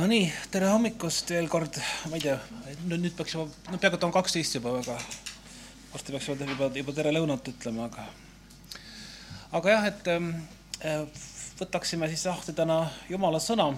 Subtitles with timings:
[0.00, 1.76] no nii, tere hommikust veel kord,
[2.08, 2.36] ma ei tea,
[2.88, 4.96] nüüd peaks juba, no peaaegu et on kaksteist juba, aga
[5.92, 8.06] varsti peaks juba, juba, juba tere lõunat ütlema, aga
[9.58, 11.26] aga jah, et äh,
[11.60, 12.80] võtaksime siis lahti täna
[13.10, 13.68] Jumala sõna.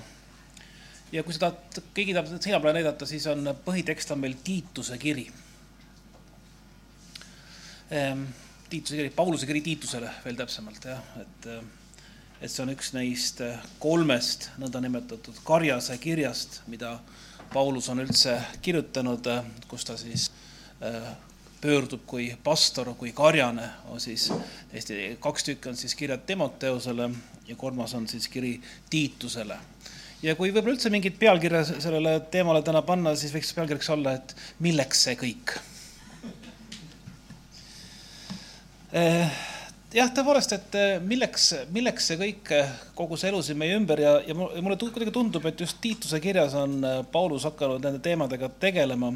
[1.12, 1.50] ja kui seda
[1.96, 5.26] keegi tahab seina peale näidata, siis on põhitekst on meil Tiituse kiri
[7.92, 8.28] ähm,.
[8.72, 11.81] Tiituse kiri, Pauluse kiri Tiitusele veel täpsemalt jah, et äh,
[12.42, 16.96] et see on üks neist eh, kolmest nõndanimetatud karjase kirjast, mida
[17.52, 18.34] Paulus on üldse
[18.64, 20.26] kirjutanud, eh, kus ta siis
[20.82, 21.12] eh,
[21.62, 23.68] pöördub kui pastor, kui karjane,
[24.02, 24.26] siis
[24.74, 27.06] Eesti, kaks tükki on siis kirjad Timoteusele
[27.46, 28.56] ja kolmas on siis kiri
[28.90, 29.58] Tiitusele.
[30.22, 34.34] ja kui võib-olla üldse mingit pealkirja sellele teemale täna panna, siis võiks pealkirjaks olla, et
[34.58, 35.54] milleks see kõik
[39.92, 44.00] jah, tõepoolest, et eh, milleks, milleks see kõik, eh, kogu see elu siin meie ümber
[44.00, 48.48] ja, ja mulle kuidagi tundub, et just Tiituse kirjas on eh, Paulus hakanud nende teemadega
[48.62, 49.12] tegelema.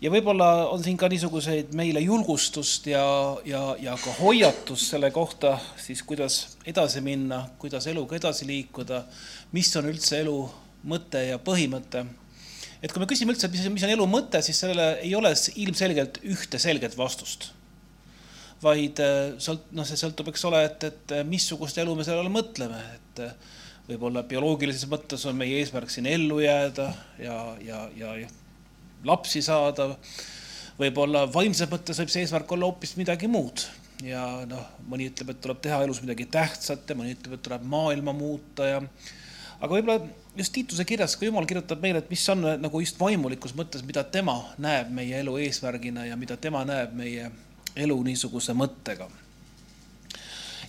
[0.00, 3.02] ja võib-olla on siin ka niisuguseid meile julgustust ja,
[3.48, 9.02] ja, ja ka hoiatust selle kohta siis, kuidas edasi minna, kuidas eluga edasi liikuda,
[9.52, 10.38] mis on üldse elu
[10.86, 12.04] mõte ja põhimõte
[12.82, 16.60] et kui me küsime üldse, mis, on elu mõte, siis sellele ei ole ilmselgelt ühte
[16.62, 17.55] selget vastust
[18.62, 22.24] vaid äh, sõlt-, noh, see sõltub, eks ole, et, et äh, missugust elu me selle
[22.24, 23.56] all mõtleme, et äh,
[23.90, 26.88] võib-olla bioloogilises mõttes on meie eesmärk siin ellu jääda
[27.22, 28.30] ja, ja, ja, ja
[29.06, 29.92] lapsi saada.
[30.78, 33.62] võib-olla vaimses mõttes võib see eesmärk olla hoopis midagi muud
[34.04, 37.64] ja noh, mõni ütleb, et tuleb teha elus midagi tähtsat ja mõni ütleb, et tuleb
[37.64, 38.82] maailma muuta ja
[39.60, 40.02] aga võib-olla
[40.36, 44.04] just Tiituse kirjas ka Jumal kirjutab meile, et mis on nagu just vaimulikus mõttes, mida
[44.04, 47.30] tema näeb meie elu eesmärgina ja mida tema näeb meie
[47.76, 49.08] elu niisuguse mõttega.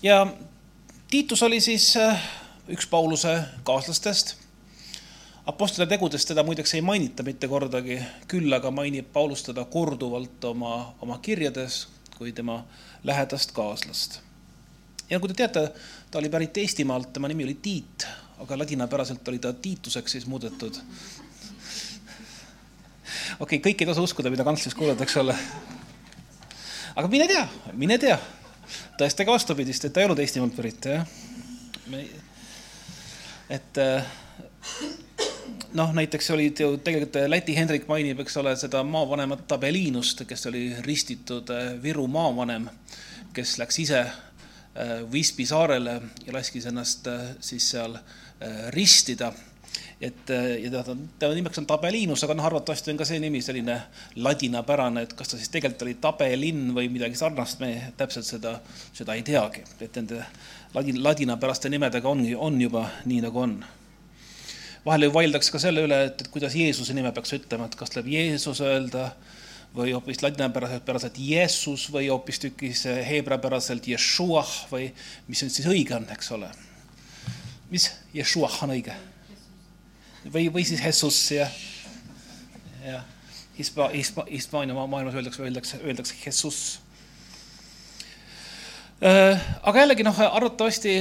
[0.03, 0.27] ja
[1.09, 2.23] Tiitus oli siis äh,
[2.67, 4.35] üks Pauluse kaaslastest.
[5.47, 10.95] Apostlite tegudest teda muideks ei mainita mitte kordagi, küll aga mainib Paulus teda korduvalt oma,
[11.01, 11.85] oma kirjades
[12.17, 12.65] kui tema
[13.03, 14.19] lähedast kaaslast.
[15.09, 15.71] ja kui te teate,
[16.11, 18.07] ta oli pärit Eestimaalt, tema nimi oli Tiit,
[18.43, 20.75] aga ladinapäraselt oli ta Tiituseks siis muudetud.
[23.39, 25.37] okei okay,, kõik ei tasu uskuda, mida kantslis kuuled, eks ole
[26.97, 27.43] aga mine tea,
[27.77, 28.15] mine tea,
[28.97, 31.03] tõestage vastupidist, et ta ei olnud Eestimaalt pärit, jah.
[33.53, 34.07] et äh,
[35.77, 40.71] noh, näiteks olid ju tegelikult Läti Hendrik mainib, eks ole, seda maavanemat Tabelinust, kes oli
[40.85, 42.65] ristitud äh, Viru maavanem,
[43.33, 47.09] kes läks ise äh, Vispi saarele ja laskis ennast
[47.41, 47.97] siis seal
[48.69, 49.31] ristida
[50.01, 53.41] et äh, ja ta, tema nimeks on Tabelinus, aga noh, arvatavasti on ka see nimi
[53.41, 53.79] selline
[54.21, 58.57] ladinapärane, et kas ta siis tegelikult oli Tabelinn või midagi sarnast, me täpselt seda,
[58.93, 60.21] seda ei teagi, et nende
[60.77, 63.57] ladin, ladinapäraste nimedega ongi, on juba nii, nagu on.
[64.85, 67.91] vahel ju vaieldakse ka selle üle, et, et kuidas Jeesuse nime peaks ütlema, et kas
[67.91, 69.09] tuleb Jeesus öelda
[69.75, 74.91] või hoopis ladinapäraselt Jeesus või hoopistükkis heebreapäraselt Yeshua või
[75.27, 76.53] mis nüüd siis õige on, eks ole.
[77.73, 78.95] mis Yeshua on õige?
[80.33, 81.47] Või, või siis Jesus ja,
[82.85, 83.01] ja
[83.57, 86.79] Hispa-, Hispa-, Hispaania maailmas öeldakse, öeldakse, öeldakse Jesus.
[89.01, 90.93] Äh, aga jällegi noh, arvatavasti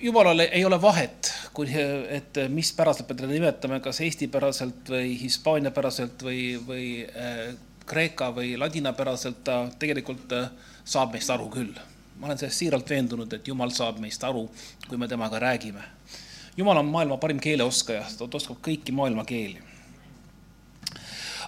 [0.00, 1.66] jumalal ei ole vahet, kui,
[2.08, 7.54] et mis päraselt me teda nimetame, kas eestipäraselt või hispaaniapäraselt või, või äh,
[7.90, 10.50] kreeka või ladinapäraselt, ta tegelikult äh,
[10.84, 11.74] saab meist aru küll.
[12.20, 14.44] ma olen sellest siiralt veendunud, et Jumal saab meist aru,
[14.88, 15.99] kui me temaga räägime
[16.56, 19.60] jumal on maailma parim keeleoskaja, ta oskab kõiki maailma keeli.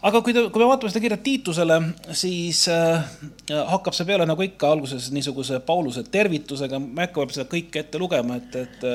[0.02, 1.78] aga kui te, kui me vaatame seda kirja Tiitusele,
[2.18, 3.04] siis äh,
[3.70, 7.84] hakkab see peale nagu ikka alguses niisuguse Pauluse tervitusega, ma ei hakka võib-olla seda kõike
[7.84, 8.86] ette lugema, et, et,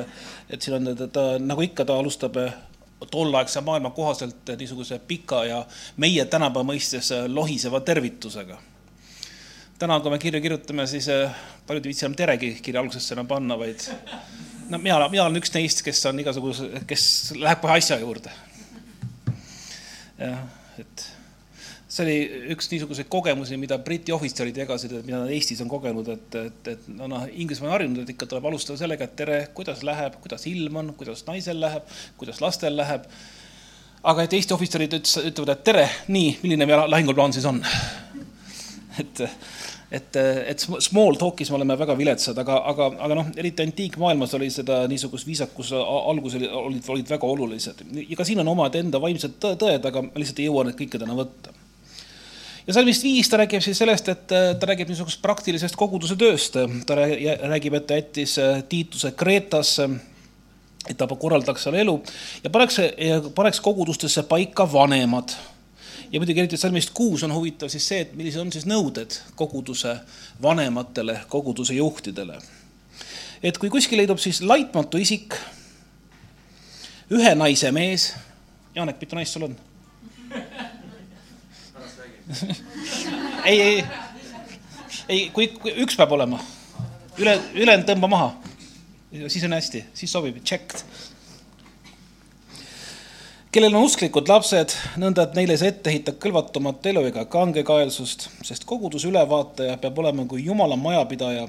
[0.49, 2.55] et siin on ta, nagu ikka, ta alustab äh,
[3.11, 5.61] tolleaegse maailma kohaselt niisuguse pika ja
[5.97, 8.59] meie tänapäeva mõistes äh, lohiseva tervitusega
[9.79, 11.33] täna, kui me kirju kirjutame, siis äh,
[11.67, 13.83] paljud ei viitsi enam teregi kirja algusesse enam panna, vaid
[14.69, 17.05] no mina, mina olen üks neist, kes on igasuguse, kes
[17.37, 18.33] läheb kohe asja juurde.
[20.17, 20.41] jah,
[20.81, 21.05] et
[21.87, 22.17] see oli
[22.53, 26.71] üks niisuguseid kogemusi, mida Briti ohvitserid jagasid, et mida nad Eestis on kogenud, et, et,
[26.73, 30.19] et no noh, Inglismaa on harjunud, et ikka tuleb alustada sellega, et tere, kuidas läheb,
[30.23, 31.87] kuidas ilm on, kuidas naisel läheb,
[32.19, 33.07] kuidas lastel läheb.
[34.07, 37.63] aga et Eesti ohvitserid ütlevad, et tere, nii, milline meie lahinguplaan siis on?
[39.01, 39.23] et
[39.91, 44.49] et, et small talk'is me oleme väga viletsad, aga, aga, aga noh, eriti antiikmaailmas oli
[44.51, 49.39] seda niisugust viisakuse algusel olid, olid väga olulised ja ka siin on omad enda vaimsed
[49.43, 51.55] tõed, aga ma lihtsalt ei jõua neid kõike täna võtta.
[52.67, 56.99] ja salmist viis ta räägib siis sellest, et ta räägib niisugusest praktilisest koguduse tööst, ta
[56.99, 58.37] räägib, et ta jättis
[58.69, 59.89] Tiituse Kreetasse
[60.87, 61.95] et ta korraldaks seal elu
[62.43, 62.79] ja paneks,
[63.35, 65.35] paneks kogudustesse paika vanemad.
[66.11, 69.97] Ja muidugi eriti salmist kuus on huvitav siis see, et millised on siis nõuded koguduse
[70.41, 72.39] vanematele, koguduse juhtidele.
[73.43, 75.35] et kui kuskil leidub siis laitmatu isik,
[77.11, 78.13] ühe naise mees,
[78.75, 79.55] Janek, mitu naist sul on?
[83.49, 83.83] ei, ei,
[85.09, 86.41] ei, kui, kui üks peab olema,
[87.17, 88.35] üle, ülejäänud tõmba maha
[89.27, 90.83] siis on hästi, siis sobib, checked.
[93.57, 94.69] Kellel on usklikud lapsed,
[95.01, 100.27] nõnda et neile see ette heitab kõlvatumat elu ega kangekaelsust, sest koguduse ülevaataja peab olema
[100.29, 101.47] kui Jumala majapidaja,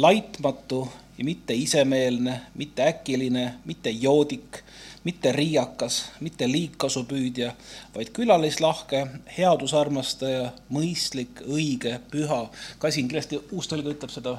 [0.00, 0.80] laitmatu
[1.18, 4.62] ja mitte isemeelne, mitte äkiline, mitte joodik,
[5.04, 7.52] mitte riiakas, mitte liigkasupüüdja,
[7.92, 9.04] vaid külalislahke,
[9.36, 12.46] headusarmastaja, mõistlik, õige, püha.
[12.80, 14.38] Kasin kindlasti uustõlge ütleb seda,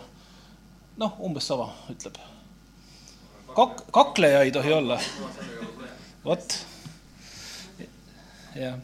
[0.97, 2.17] noh, umbes sama ütleb
[3.53, 4.97] kak-, kakleja ei tohi olla.
[6.25, 6.63] vot.
[8.55, 8.77] Jah.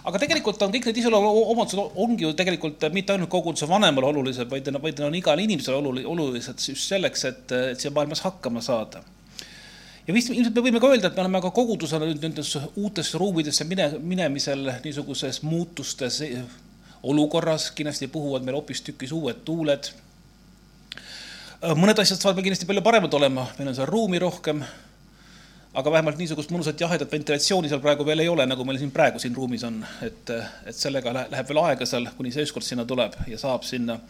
[0.00, 4.70] Aga tegelikult on kõik need iseloomuomadused ongi ju tegelikult mitte ainult koguduse vanemale olulised, vaid,
[4.80, 5.76] vaid on igale inimesele
[6.08, 9.02] olulised just selleks, et, et siin maailmas hakkama saada.
[10.06, 13.20] ja vist ilmselt me võime ka öelda, et me oleme ka kogudusena nüüd nendes uutesse
[13.20, 16.22] ruumidesse mine, minemisel niisuguses muutustes
[17.02, 19.90] olukorras, kindlasti puhuvad meil hoopistükkis uued tuuled.
[21.76, 24.64] Mõned asjad saavad meil kindlasti palju paremad olema, meil on seal ruumi rohkem,
[25.70, 29.20] aga vähemalt niisugust mõnusat jahedat ventilatsiooni seal praegu veel ei ole, nagu meil siin praegu
[29.22, 30.32] siin ruumis on, et,
[30.66, 34.00] et sellega läheb veel aega seal, kuni see ükskord sinna tuleb ja saab sinna.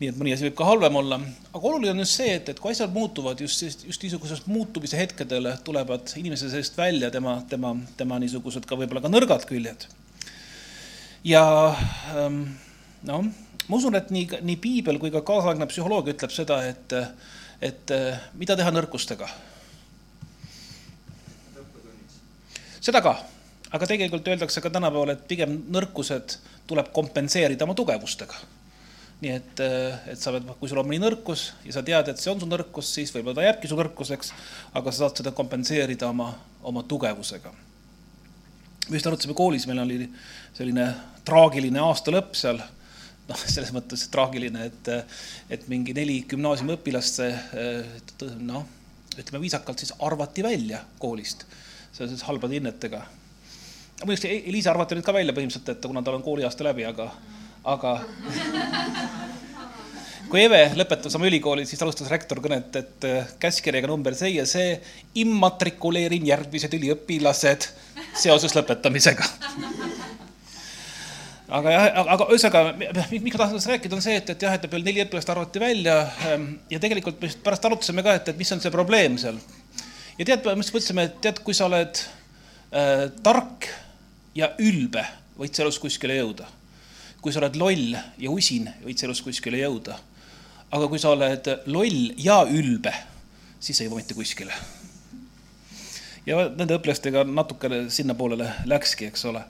[0.00, 1.18] nii et mõni asi võib ka halvem olla,
[1.52, 5.50] aga oluline on just see, et, et kui asjad muutuvad just, just niisugusest muutumise hetkedel
[5.64, 9.84] tulevad inimese seest välja tema, tema, tema niisugused ka võib-olla ka nõrgad küljed.
[11.24, 11.44] ja
[12.16, 12.42] ähm,
[13.08, 13.28] noh
[13.68, 16.96] ma usun, et nii, nii piibel kui ka kaasaegne psühholoogia ütleb seda, et,
[17.62, 17.92] et
[18.40, 19.28] mida teha nõrkustega.
[22.80, 23.14] Seda ka,
[23.70, 26.38] aga tegelikult öeldakse ka tänapäeval, et pigem nõrkused
[26.70, 28.40] tuleb kompenseerida oma tugevustega.
[29.20, 29.60] nii et,
[30.08, 32.46] et sa pead, kui sul on mõni nõrkus ja sa tead, et see on su
[32.48, 34.32] nõrkus, siis võib-olla ta jääbki su nõrkuseks,
[34.80, 36.30] aga sa saad seda kompenseerida oma,
[36.64, 37.52] oma tugevusega.
[38.88, 40.08] me just arutasime koolis, meil oli
[40.56, 40.88] selline
[41.24, 42.62] traagiline aasta lõpp seal
[43.28, 44.88] noh, selles mõttes traagiline, et,
[45.52, 47.20] et mingi neli gümnaasiumiõpilast,
[48.40, 48.64] noh,
[49.18, 51.44] ütleme viisakalt siis arvati välja koolist
[51.92, 53.02] seoses halbade hinnetega.
[54.04, 57.10] muidugi Eliisa arvati nüüd ka välja põhimõtteliselt, et kuna tal on kooliaasta läbi, aga,
[57.68, 57.94] aga
[60.30, 63.08] kui Eve lõpetas oma ülikooli, siis alustas rektor kõnet, et
[63.42, 64.78] käskkirjaga number see ja see,
[65.24, 67.68] immatrikuleerin järgmised üliõpilased
[68.14, 69.26] seoses lõpetamisega
[71.50, 72.60] aga jah, aga ühesõnaga,
[73.10, 75.62] miks ma tahan sellest rääkida, on see, et, et jah, et veel neli õpilast arvati
[75.62, 75.96] välja
[76.28, 79.40] ähm, ja tegelikult me pärast arutasime ka, et, et mis on see probleem seal.
[80.20, 82.00] Ja tead, me mõtlesime, et tead, kui sa oled
[82.76, 83.68] äh, tark
[84.36, 85.04] ja ülbe,
[85.38, 86.48] võid sa elus kuskile jõuda.
[87.20, 89.96] kui sa oled loll ja usin, võid sa elus kuskile jõuda.
[90.70, 92.92] aga kui sa oled loll ja ülbe,
[93.60, 94.52] siis ei jõua mitte kuskile.
[96.26, 99.44] ja nende õpilastega natukene sinnapoolele läkski, eks ole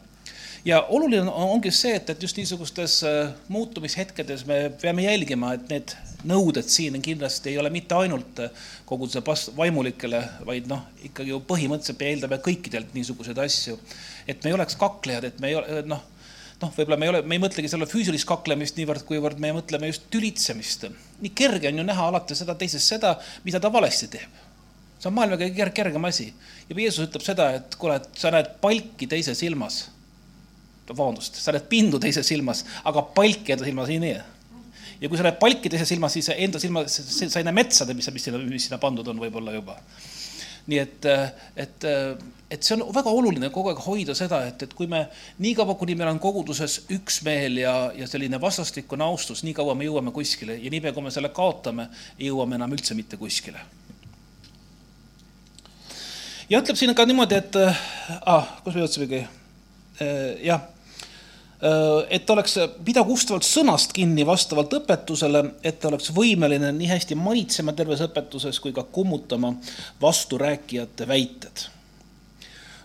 [0.64, 5.69] ja oluline on, ongi see, et, et just niisugustes äh, muutumishetkedes me peame jälgima, et
[5.72, 5.96] need
[6.28, 8.43] nõuded siin kindlasti ei ole mitte ainult
[8.89, 9.22] koguduse
[9.56, 13.79] vaimulikele, vaid noh, ikkagi ju põhimõtteliselt me eeldame kõikidelt niisuguseid asju.
[14.27, 16.03] et me ei oleks kaklejad, et me ei ole noh,
[16.60, 19.93] noh, võib-olla me ei ole, me ei mõtlegi selle füüsilist kaklemist niivõrd, kuivõrd me mõtleme
[19.93, 20.86] just tülitsemist.
[21.20, 24.46] nii kerge on ju näha alati seda teisest seda, mida ta valesti teeb
[25.00, 26.27] see on maailma kõige kergem asi
[26.69, 29.86] ja Jeesus ütleb seda, et kuule, et sa näed palki teise silmas
[30.91, 34.22] vabandust, sa näed pindu teises silmas, aga palki enda silmas ei näe.
[35.00, 38.10] Ja kui sa näed palki teises silmas, siis enda silmas, sa ei näe metsade, mis,
[38.12, 39.78] mis sinna, mis sinna pandud on võib-olla juba.
[40.70, 41.06] nii et,
[41.56, 41.86] et,
[42.52, 45.06] et see on väga oluline kogu aeg hoida seda, et, et kui me
[45.42, 50.12] niikaua, kuni meil on koguduses üksmeel ja, ja selline vastastikune austus, nii kaua me jõuame
[50.14, 51.88] kuskile ja niipea, kui me selle kaotame,
[52.19, 53.64] ei jõua me enam üldse mitte kuskile
[56.50, 57.56] ja ütleb siin ka niimoodi, et
[58.20, 59.24] ah, kus me jõudsimegi?
[60.44, 60.80] jah Äh,
[62.10, 67.74] et oleks, pidagu ustavalt sõnast kinni vastavalt õpetusele, et ta oleks võimeline nii hästi manitsema
[67.76, 69.52] terves õpetuses kui ka kummutama
[70.00, 71.67] vasturääkijate väited.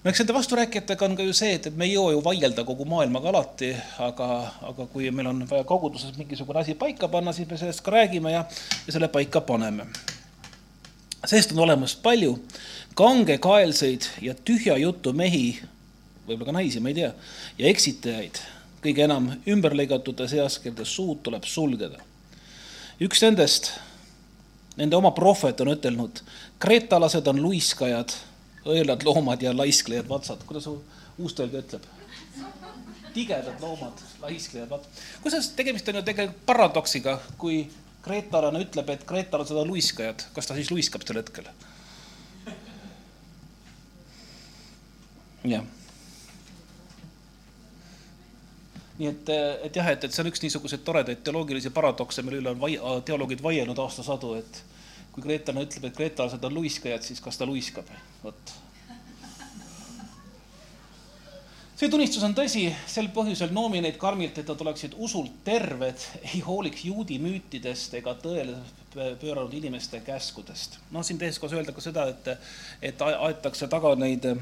[0.04, 2.66] no eks nende vasturääkijatega on ka ju see, et, et me ei jõua ju vaielda
[2.68, 3.72] kogu maailmaga alati,
[4.04, 4.28] aga,
[4.72, 8.34] aga kui meil on vaja koguduses mingisugune asi paika panna, siis me sellest ka räägime
[8.34, 8.44] ja,
[8.88, 9.88] ja selle paika paneme.
[11.26, 12.36] sellest on olemas palju
[12.96, 15.62] kangekaelseid ja tühja jutu mehi,
[16.28, 17.14] võib-olla ka naisi, ma ei tea,
[17.58, 18.44] ja eksitajaid
[18.86, 22.00] kõige enam ümberlõigatute seas, kelle suud tuleb sulgeda.
[23.02, 23.72] üks nendest
[24.80, 26.22] nende oma prohvet on ütelnud,
[26.60, 28.14] kreetalased on luiskajad,
[28.66, 30.44] õelad loomad ja laisklejad vatsad.
[30.46, 30.68] kuidas
[31.18, 31.88] uustõlge ütleb?
[33.16, 35.04] tigedad loomad, laisklejad vatsad.
[35.24, 37.64] kusjuures tegemist on ju tegelikult paradoksiga, kui
[38.06, 41.50] kreetalane ütleb, et kreetalased on luiskajad, kas ta siis luiskab sel hetkel?
[45.46, 45.66] jah
[49.00, 49.32] nii et,
[49.68, 52.76] et jah, et, et see on üks niisuguseid toredaid teoloogilisi paradokse, mille üle on vai,
[53.08, 54.62] teoloogid vaielnud aastasadu, et
[55.16, 57.90] kui kreetlane ütleb, et kreetalased on luiskajad, siis kas ta luiskab,
[58.24, 58.56] vot.
[61.76, 66.40] see tunnistus on tõsi, sel põhjusel noomi neid karmilt, et nad oleksid usult terved, ei
[66.44, 68.56] hooliks juudi müütidest ega tõele
[68.96, 70.80] pööranud inimeste käskudest.
[70.96, 72.30] noh, siin tehes koos öelda ka seda, et,
[72.92, 74.40] et aetakse taga neid äh,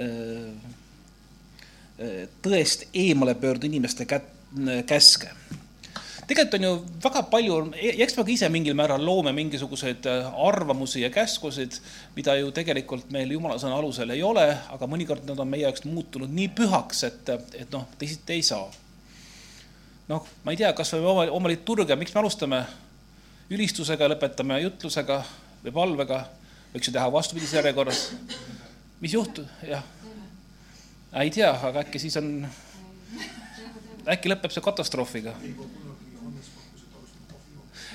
[0.00, 0.80] äh,
[2.42, 4.32] tõest eemale pöörduda inimeste kät-,
[4.86, 5.30] käske.
[6.26, 6.72] tegelikult on ju
[7.04, 11.76] väga palju, eks me ka ise mingil määral loome mingisuguseid äh, arvamusi ja käskusid,
[12.16, 15.84] mida ju tegelikult meil jumala sõna alusel ei ole, aga mõnikord nad on meie jaoks
[15.84, 18.70] muutunud nii pühaks, et, et noh, teisiti ei saa.
[20.08, 22.62] noh, ma ei tea, kas või oma, oma liturgia, miks me alustame
[23.52, 25.22] ülistusega, lõpetame jutlusega
[25.64, 26.24] või palvega,
[26.72, 28.06] võiks ju teha vastupidises järjekorras.
[29.00, 30.01] mis juhtub, jah
[31.20, 32.28] ei tea, aga äkki siis on,
[34.08, 35.34] äkki lõpeb see katastroofiga.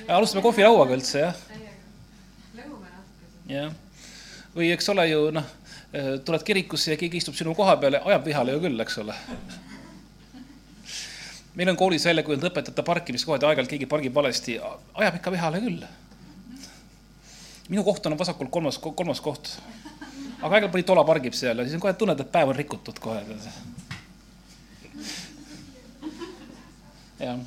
[0.08, 1.40] alustame kohvilauaga üldse, jah.
[3.48, 3.72] jah,
[4.54, 5.50] või eks ole ju noh,
[6.24, 9.16] tuled kirikusse ja keegi istub sinu koha peale, ajab vihale ju küll, eks ole.
[11.58, 14.60] meil on koolis välja kujunenud õpetajate parkimiskohad ja aeg-ajalt keegi pargib valesti,
[14.94, 15.84] ajab ikka vihale küll.
[17.68, 19.58] minu koht on vasakul kolmas, kolmas koht
[20.38, 22.98] aga aeg-ajalt mõni tola pargib seal ja siis on kohe tunned, et päev on rikutud
[23.02, 23.22] kohe.
[27.18, 27.38] jah,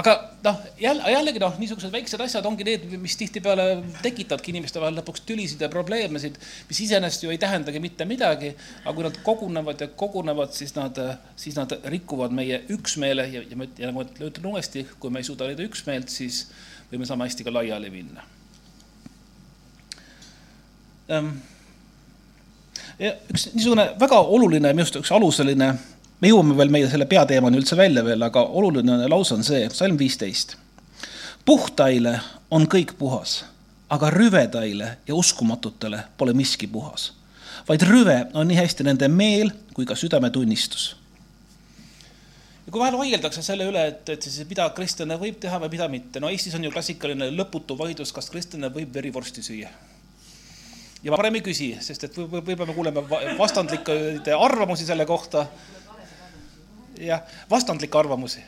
[0.00, 3.66] aga noh, jälle, jällegi noh, niisugused väiksed asjad ongi need, mis tihtipeale
[4.04, 6.38] tekitavadki inimeste vahel lõpuks tülisid ja probleemesid,
[6.70, 8.54] mis iseenesest ju ei tähendagi mitte midagi,
[8.84, 11.00] aga kui nad kogunevad ja kogunevad, siis nad,
[11.36, 15.28] siis nad rikuvad meie üksmeele ja, ja, ja nagu ma ütlen uuesti, kui me ei
[15.28, 16.46] suuda leida üksmeelt, siis
[16.88, 18.24] võime sama hästi ka laiali minna
[21.08, 21.22] ja
[23.00, 25.72] üks niisugune väga oluline, minu arust üks aluseline,
[26.20, 29.98] me jõuame veel meie selle peateemani üldse välja veel, aga oluline lause on see, salm
[30.00, 30.56] viisteist.
[31.44, 32.18] puhtaile
[32.50, 33.44] on kõik puhas,
[33.90, 37.12] aga rüvedaile ja uskumatutele pole miski puhas.
[37.68, 40.96] vaid rüve on nii hästi nende meel kui ka südametunnistus
[42.66, 45.88] ja kui vahel vaieldakse selle üle, et, et siis mida kristlane võib teha või mida
[45.88, 49.70] mitte, no Eestis on ju klassikaline lõputu vaidlus, kas kristlane võib verivorsti süüa
[51.06, 53.02] ja parem ei küsi, sest et võib-olla me kuuleme
[53.38, 55.46] vastandlikke arvamusi selle kohta.
[56.98, 58.42] jah, vastandlikke arvamusi.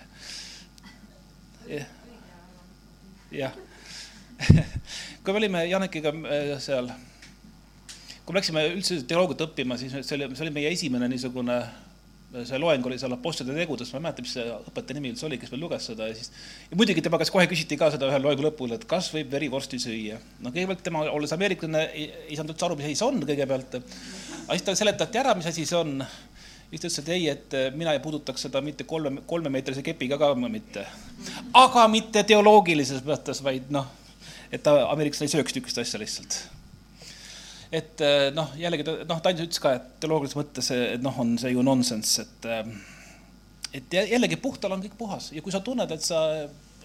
[3.31, 3.55] jah.
[5.23, 6.91] kui me olime Janekiga äh, seal,
[8.25, 11.59] kui me läksime üldse teoloogiat õppima, siis see oli, see oli meie esimene niisugune
[12.28, 15.38] see loeng oli seal Apostlite tegudest, ma ei mäleta, mis see õpetaja nimi üldse oli,
[15.40, 16.28] kes veel luges seda ja siis.
[16.68, 19.80] ja muidugi tema käest kohe küsiti ka seda ühel loengu lõpul, et kas võib verivorsti
[19.80, 20.18] süüa.
[20.44, 23.78] no kõigepealt tema, olles ameeriklane, ei, ei saanud üldse aru, mis asi see on kõigepealt.
[23.78, 25.94] aga siis talle seletati ära, mis asi see on.
[26.68, 30.35] siis ta ütles, et ei, et mina ei puudutaks seda mitte kolme, kolmemeetrise kepiga ka
[30.44, 30.85] mitte.
[31.64, 33.88] aga mitte teoloogilises mõttes, vaid noh,
[34.52, 36.58] et ta ameeriklane ei sööks niisugust asja lihtsalt
[37.72, 40.70] et eh, noh, jällegi ta noh, ta ainult ütles ka, et teoloogilises mõttes,
[41.04, 42.70] noh, on see ju nonsense, et eh,
[43.78, 46.22] et jällegi puhtal on kõik puhas ja kui sa tunned, et sa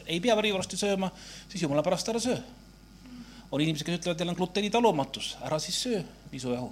[0.03, 1.09] ei pea verivorsti sööma,
[1.47, 2.37] siis jumala pärast ära söö.
[3.51, 6.71] on inimesed, kes ütlevad, teil on gluteenitalumatus, ära siis söö nisujahu.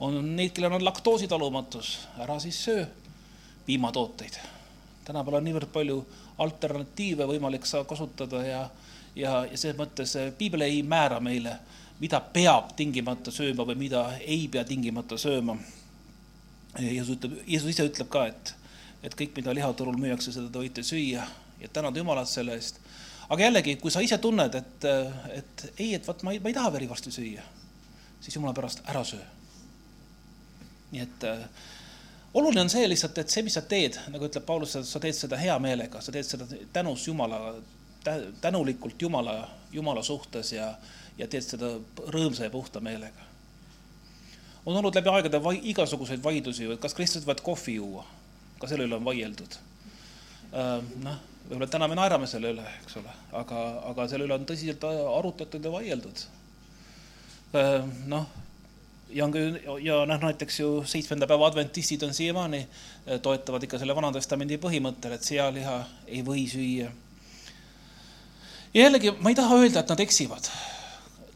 [0.00, 2.86] on neid, kellel on laktoositalumatus, ära siis söö
[3.66, 4.38] piimatooteid.
[5.04, 6.06] tänapäeval on niivõrd palju
[6.38, 8.70] alternatiive võimalik sa kasutada ja,
[9.16, 11.58] ja, ja selles mõttes piibel ei määra meile
[12.00, 15.56] mida peab tingimata sööma või mida ei pea tingimata sööma.
[16.78, 18.52] Jeesus ütleb, Jeesus ise ütleb ka, et,
[19.02, 21.24] et kõik, mida lihaturul müüakse, seda te võite süüa
[21.58, 22.78] ja tänada Jumalat selle eest.
[23.28, 24.84] aga jällegi, kui sa ise tunned, et,
[25.34, 27.42] et ei, et vot ma ei, ma ei taha verivorsti süüa,
[28.20, 29.24] siis Jumala pärast ära söö.
[30.92, 31.42] nii et äh,
[32.34, 35.36] oluline on see lihtsalt, et see, mis sa teed, nagu ütleb Paulus, sa teed seda
[35.40, 37.56] hea meelega, sa teed seda tänus Jumala,
[38.40, 39.40] tänulikult Jumala,
[39.72, 40.70] Jumala suhtes ja
[41.18, 41.72] ja teed seda
[42.14, 43.26] rõõmsa ja puhta meelega.
[44.66, 48.04] on olnud läbi aegade vai, igasuguseid vaidlusi kas kristlased võivad kohvi juua,
[48.60, 49.58] ka selle üle on vaieldud.
[51.04, 54.84] noh, võib-olla täna me naerame selle üle, eks ole, aga, aga selle üle on tõsiselt
[54.88, 56.22] arutatud ja vaieldud.
[58.06, 58.28] noh,
[59.10, 59.42] ja on ka
[59.82, 62.66] ja noh, näiteks ju seitsmenda päeva adventistid on siiamaani,
[63.22, 66.90] toetavad ikka selle Vana Testamendi põhimõttel, et sealiha ei või süüa
[68.74, 70.50] ja jällegi, ma ei taha öelda, et nad eksivad.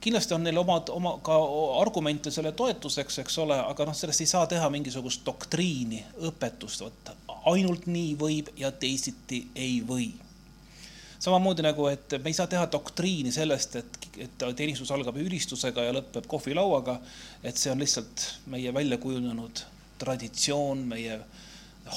[0.03, 1.37] Kindlasti on neil omad, oma ka
[1.81, 7.15] argumente selle toetuseks, eks ole, aga noh, sellest ei saa teha mingisugust doktriini, õpetust, vot
[7.53, 10.11] ainult nii võib ja teisiti ei või
[11.23, 15.95] samamoodi nagu, et me ei saa teha doktriini sellest, et, et teenistus algab ülistusega ja
[15.95, 16.99] lõpeb kohvilauaga.
[17.43, 19.63] et see on lihtsalt meie välja kujunenud
[20.03, 21.21] traditsioon, meie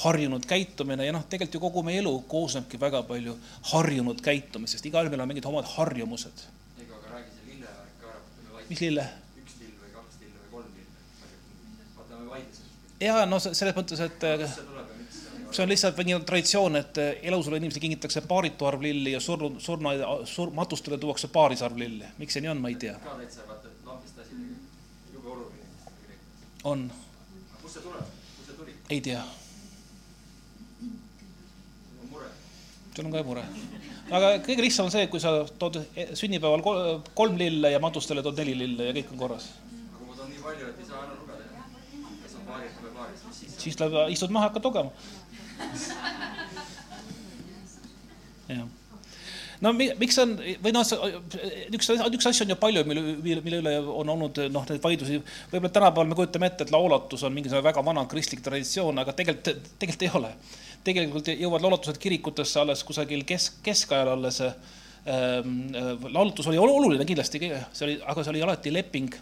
[0.04, 3.36] harjunud käitumine ja noh, tegelikult ju kogu meie elu koosnebki väga palju
[3.72, 6.46] harjunud käitumisest, igalühel meil on mingid omad harjumused.
[6.82, 8.22] ega aga räägi see lillevärk ka ära.
[8.70, 9.08] Mis lille?
[9.42, 11.00] üks lill või kaks lille või kolm lille.
[11.98, 12.68] vaata, me vaidlesime.
[13.08, 15.70] ja no selles mõttes, et kust see on?
[15.70, 19.96] lihtsalt nii traditsioon, et elusale inimesele kingitakse paaritu arv lilli ja surnud, surna
[20.26, 22.06] sur,, matustele tuuakse paaris arv lilli.
[22.18, 22.98] miks see nii on, ma ei tea.
[23.04, 24.36] ka täitsa vaata, et lambist asi
[25.14, 25.66] jube oluline
[26.64, 26.92] on,
[27.62, 28.78] kust see tuleb, kust see tuli?
[28.90, 29.24] ei tea,
[30.80, 30.90] see
[32.02, 32.32] on mure.
[32.96, 33.44] Sul on ka mure.
[34.12, 35.82] aga kõige lihtsam on see, kui sa tood
[36.22, 39.50] sünnipäeval kol- kolm lille ja matustele tood neli lille ja kõik on korras.
[39.50, 41.44] aga kui ma toon nii palju, et ei saa ära lugeda,
[42.24, 43.60] kas on paaris või paaris, mis siis?
[43.68, 44.92] siis läheb, istud maha, hakkad lugema.
[48.54, 48.66] jah
[49.64, 50.86] no mi, miks on või noh,
[51.76, 55.22] üks, üks asju on ju palju, mille, mille üle on olnud noh, neid vaidlusi.
[55.52, 59.68] võib-olla tänapäeval me kujutame ette, et laulatus on mingisugune väga vana kristlik traditsioon, aga tegelikult,
[59.82, 60.34] tegelikult ei ole.
[60.86, 65.74] Tegelikult jõuavad laulatused kirikutesse alles kusagil kesk, keskajal alles ähm,.
[66.10, 67.40] laulutus oli oluline kindlasti,
[67.74, 69.18] see oli, aga see oli alati leping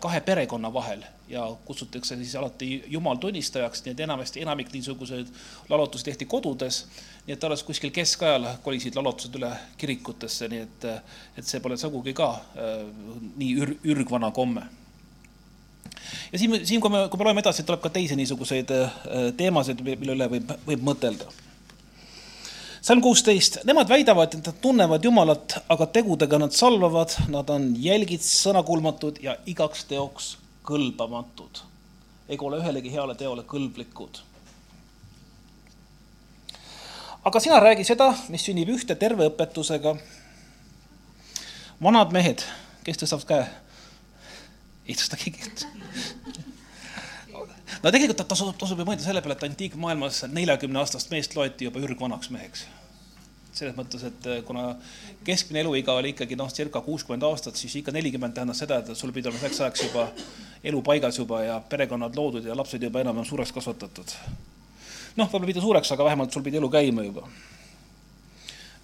[0.00, 5.26] kahe perekonna vahel ja kutsutakse siis alati jumal tunnistajaks, nii et enamasti enamik niisuguseid
[5.68, 6.86] laulutusi tehti kodudes.
[7.26, 10.88] nii et alles kuskil keskajal kolisid laulutused üle kirikutesse, nii et,
[11.38, 12.86] et see pole sugugi ka äh,
[13.36, 14.66] nii ür, ürgvana komme.
[16.32, 19.00] Ja siin, siin, kui me, kui me loeme edasi, tuleb ka teisi niisuguseid äh,
[19.36, 21.30] teemasid, mille üle võib, võib mõtelda
[22.84, 28.20] salm kuusteist, nemad väidavad, et nad tunnevad Jumalat, aga tegudega nad salvavad, nad on jälgid,
[28.20, 30.34] sõnakuulmatud ja igaks teoks
[30.68, 31.62] kõlbamatud.
[32.28, 34.20] ega ole ühelegi heale teole kõlblikud.
[37.24, 39.96] aga sina räägi seda, mis sünnib ühte terve õpetusega.
[41.82, 42.44] vanad mehed,
[42.84, 43.48] kes tõstab käe?
[44.88, 45.72] ei tõsta keegi
[47.84, 51.82] no tegelikult tasub, tasub ju mõelda selle peale, et antiikmaailmas neljakümne aastast meest loeti juba
[51.84, 52.64] ürgvanaks meheks.
[53.54, 54.72] selles mõttes, et kuna
[55.24, 59.12] keskmine eluiga oli ikkagi noh, circa kuuskümmend aastat, siis ikka nelikümmend tähendas seda, et sul
[59.14, 60.08] pidi olema selleks ajaks juba
[60.64, 64.16] elu paigas juba ja perekonnad loodud ja lapsed juba enam-vähem suureks kasvatatud.
[65.16, 67.28] noh, võib-olla mitte suureks, aga vähemalt sul pidi elu käima juba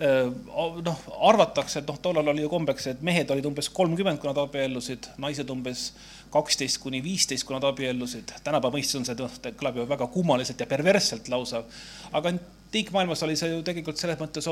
[0.01, 4.39] noh, arvatakse, et noh, tollal oli ju kombeks, et mehed olid umbes kolmkümmend, kui nad
[4.41, 5.91] abiellusid, naised umbes
[6.31, 8.33] kaksteist kuni viisteist, kui nad abiellusid.
[8.45, 11.65] tänapäeva mõistes on see, noh, kõlab ju väga kummaliselt ja perversselt lausa.
[12.13, 14.47] aga antiikmaailmas oli see ju tegelikult selles mõttes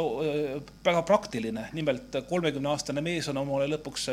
[0.84, 1.68] väga praktiline.
[1.72, 4.08] nimelt kolmekümne aastane mees on omale lõpuks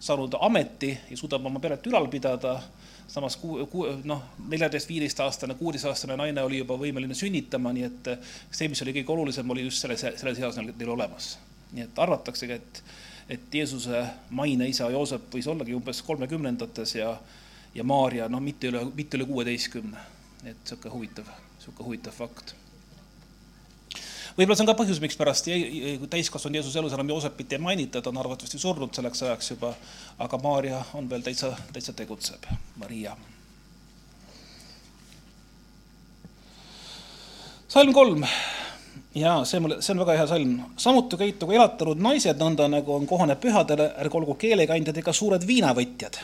[0.00, 2.60] saanud ameti ja suudab oma peret ülal pidada
[3.08, 8.10] samas kuu, kuu, noh, neljateist, viieteistaastane, kuueteistaastane naine oli juba võimeline sünnitama, nii et
[8.50, 11.36] see, mis oli kõige olulisem, oli just selles, selles eas neil olemas.
[11.74, 12.82] nii et arvataksegi, et,
[13.28, 17.14] et Jeesuse maine isa Joosep võis ollagi umbes kolmekümnendates ja,
[17.74, 20.10] ja Maarja, noh, mitte üle, mitte üle kuueteistkümne.
[20.44, 22.54] et niisugune huvitav, niisugune huvitav fakt
[24.36, 25.48] võib-olla see on ka põhjus, mikspärast
[26.10, 29.70] täiskasvanud Jeesuse elus enam Joosepit ei mainita, ta on arvatavasti surnud selleks ajaks juba,
[30.18, 32.50] aga Maarja on veel täitsa, täitsa tegutseb,
[32.82, 33.16] Maria.
[37.74, 38.22] salm kolm
[39.14, 40.54] ja see mulle, see on väga hea salm.
[40.76, 46.18] samuti käitugu elatanud naised nõnda, nagu on kohane pühadele, ärgu olgu keelekandjad ega suured viinavõtjad.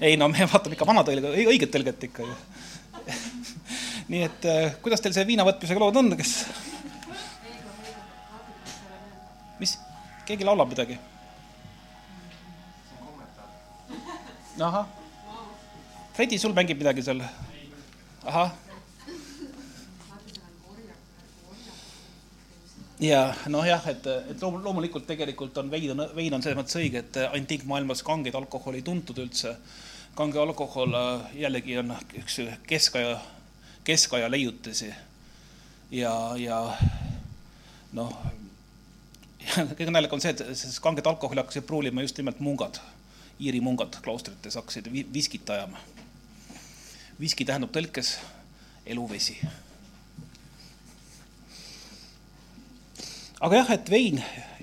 [0.00, 2.34] ei no me vaatame ikka vana tõlge, õiget tõlget ikka ju
[4.12, 4.48] nii et
[4.82, 6.34] kuidas teil see viina võtmisega lood on, kes?
[9.60, 9.76] mis,
[10.26, 10.98] keegi laulab midagi?
[14.60, 14.88] ahah.
[16.12, 17.22] Fredi, sul mängib midagi seal?
[18.24, 18.69] ahah.
[23.00, 27.04] Ja noh, jah, et, et loomulikult tegelikult on vein on, vein on selles mõttes õige,
[27.04, 29.56] et antiikmaailmas kangeid alkoholi ei tuntud üldse.
[30.14, 30.96] kange alkohol
[31.34, 33.20] jällegi on üks keskaja
[33.84, 34.90] keskaja leiutisi
[35.90, 36.60] ja, ja
[37.92, 38.12] noh,
[39.78, 42.80] kõige naljakam on see, et siis kanget alkoholi hakkasid pruulima just nimelt mungad,
[43.40, 45.80] Iiri mungad kloostrites hakkasid viskit ajama.
[47.20, 48.18] viski tähendab tõlkes
[48.86, 49.38] eluvesi.
[53.40, 54.18] Aga jah, et vein,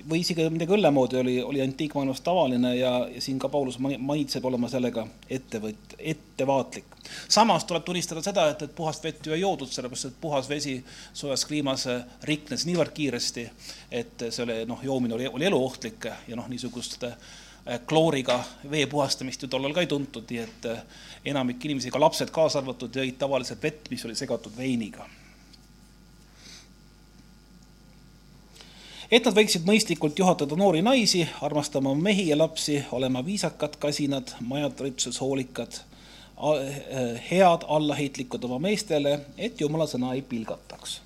[0.07, 4.45] või isegi midagi õlle moodi oli, oli antiikmaailmas tavaline ja, ja siin ka Paulus maitseb
[4.45, 6.95] olema sellega ettevõt-, ettevaatlik.
[7.29, 10.77] samas tuleb tunnistada seda, et, et puhast vett ju ei joodud, sellepärast et puhas vesi
[11.13, 11.87] soojas kliimas
[12.29, 13.49] riknes niivõrd kiiresti,
[13.91, 17.17] et see oli noh, joomine oli, oli eluohtlik ja noh, niisugust äh,
[17.89, 20.83] klooriga vee puhastamist ju tollal ka ei tuntud, nii et äh,
[21.33, 25.09] enamik inimesi, ka lapsed kaasa arvatud, jõid tavaliselt vett, mis oli segatud veiniga
[29.11, 35.21] et nad võiksid mõistlikult juhatada noori naisi, armastama mehi ja lapsi, olema viisakad, kasinad, majatalitsuses
[35.23, 41.01] hoolikad, eh, head, allaheitlikud oma meestele, et jumala sõna ei pilgataks.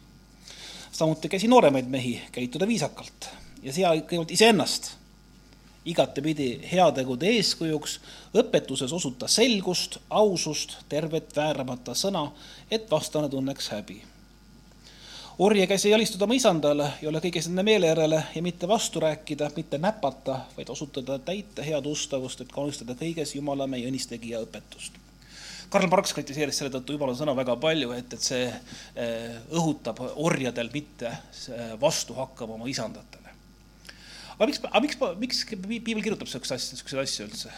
[0.92, 3.30] samuti käsi nooremaid mehi käituda viisakalt
[3.64, 4.92] ja sea kõigepealt iseennast
[5.86, 8.00] igatepidi heategude eeskujuks,
[8.38, 12.32] õpetuses osuta selgust, ausust, tervet vääramata sõna,
[12.72, 14.11] et vastane tunneks häbi
[15.42, 19.48] orja käsi jalistuda oma isandale ja olla kõiges nende meele järele ja mitte vastu rääkida,
[19.56, 25.00] mitte näpata, vaid osutada täita head ustavust, et kaunistada kõiges Jumala meie õnnistegija õpetust.
[25.72, 30.70] Karl Marx kritiseeris selle tõttu Jumala sõna väga palju, et, et see eh, õhutab orjadel
[30.74, 33.34] mitte eh, vastu hakkama oma isandatele.
[34.36, 37.56] aga miks, aga miks, miks piibel kirjutab niisuguseid asju, niisuguseid asju üldse?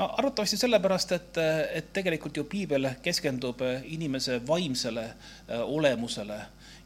[0.00, 1.38] No arvatavasti sellepärast, et,
[1.76, 6.38] et tegelikult ju piibel keskendub inimese vaimsele äh, olemusele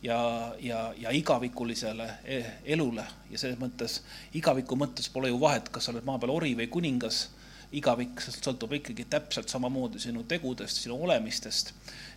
[0.02, 0.18] ja,
[0.60, 2.40] ja, ja igavikulisele e,
[2.74, 3.06] elule.
[3.30, 4.00] Ja selles mõttes,
[4.34, 7.28] igaviku mõttes pole ju vahet, kas sa oled maa peal ori või kuningas,
[7.74, 11.72] igavik sõltub ikkagi täpselt samamoodi sinu tegudest, sinu olemistest.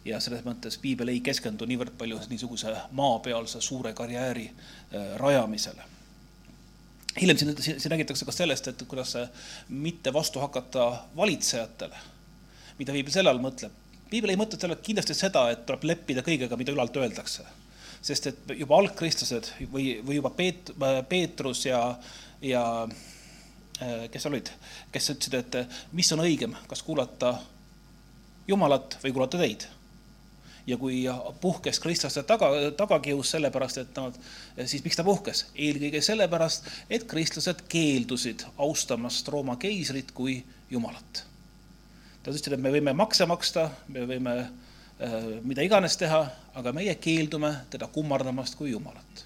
[0.06, 5.97] Ja selles mõttes piibel ei keskendu niivõrd palju niisuguse maapealse suure karjääri äh, rajamisele
[7.22, 9.16] hiljem siin, siin räägitakse ka sellest, et kuidas
[9.70, 12.00] mitte vastu hakata valitsejatele,
[12.80, 13.74] mida piibel selle all mõtleb.
[14.10, 17.46] piibel ei mõtle selle kindlasti seda, et tuleb leppida kõigega, mida ülalt öeldakse.
[18.02, 20.72] sest et juba algkristlased või, või juba Peet-,
[21.10, 21.98] Peetrus ja,
[22.42, 22.64] ja
[23.82, 24.52] äh, kes olid,
[24.92, 27.40] kes ütlesid, et mis on õigem, kas kuulata
[28.48, 29.66] Jumalat või kuulata teid
[30.68, 31.06] ja kui
[31.42, 34.20] puhkes kristlaste taga, tagakius sellepärast, et nad,
[34.66, 35.46] siis miks ta puhkes?
[35.56, 41.24] eelkõige sellepärast, et kristlased keeldusid austamast Rooma keisrit kui Jumalat.
[42.26, 45.14] Nad ütlesid, et me võime makse maksta, me võime äh,
[45.48, 46.26] mida iganes teha,
[46.60, 49.24] aga meie keeldume teda kummardamast kui Jumalat.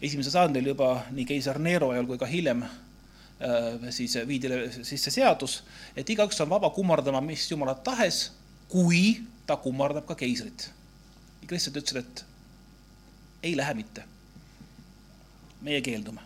[0.00, 4.52] esimesel sajandil juba nii keiser Nero ajal kui ka hiljem äh, siis viidi
[4.86, 5.64] sisse seadus,
[5.96, 8.30] et igaüks on vaba kummardama mis Jumalat tahes,
[8.68, 10.70] kui ta kummardab ka keisrit.
[11.48, 12.24] kristlased ütlesid, et
[13.42, 14.04] ei lähe mitte.
[15.62, 16.20] meie keeldume.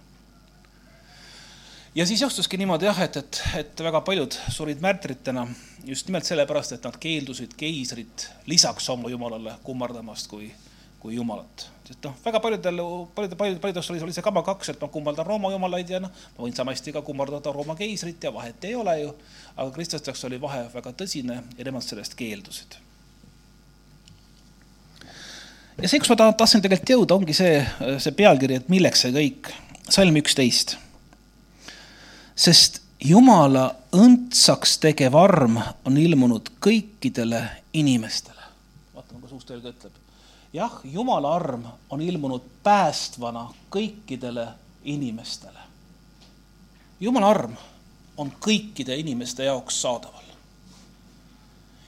[1.94, 5.46] ja siis juhtuski niimoodi jah, et, et, et väga paljud surid märtritena
[5.84, 10.50] just nimelt sellepärast, et nad keeldusid keisrit lisaks oma jumalale kummardamast kui,
[11.00, 11.68] kui jumalat.
[11.86, 15.26] sest noh, väga paljudel, paljudel, paljudel, paljudel oli, oli see kama kaks, et ma kummardan
[15.26, 19.00] Rooma jumalaid ja noh, ma võin samasti ka kummardada Rooma keisrit ja vahet ei ole
[19.00, 19.18] ju.
[19.56, 22.82] aga kristlasteks oli vahe väga tõsine ja nemad sellest keeldusid
[25.80, 27.60] ja see, kus ma tahtsin tegelikult jõuda, ongi see,
[28.02, 29.52] see pealkiri, et milleks see kõik.
[29.92, 30.76] salm üksteist.
[32.36, 33.64] sest Jumala
[33.98, 38.42] õndsaks tegev arm on ilmunud kõikidele inimestele.
[38.94, 39.92] vaatame, kas uus tõlge ütleb.
[40.52, 44.48] jah, Jumala arm on ilmunud päästvana kõikidele
[44.84, 45.58] inimestele.
[47.00, 47.56] Jumala arm
[48.16, 50.31] on kõikide inimeste jaoks saadaval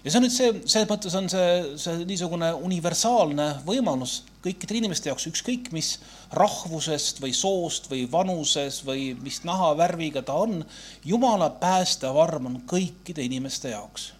[0.05, 5.09] ja see on nüüd see, selles mõttes on see, see niisugune universaalne võimalus kõikide inimeste
[5.09, 5.95] jaoks, ükskõik mis
[6.37, 10.61] rahvusest või soost või vanuses või mis nahavärviga ta on,
[11.09, 14.12] Jumala päästev arm on kõikide inimeste jaoks.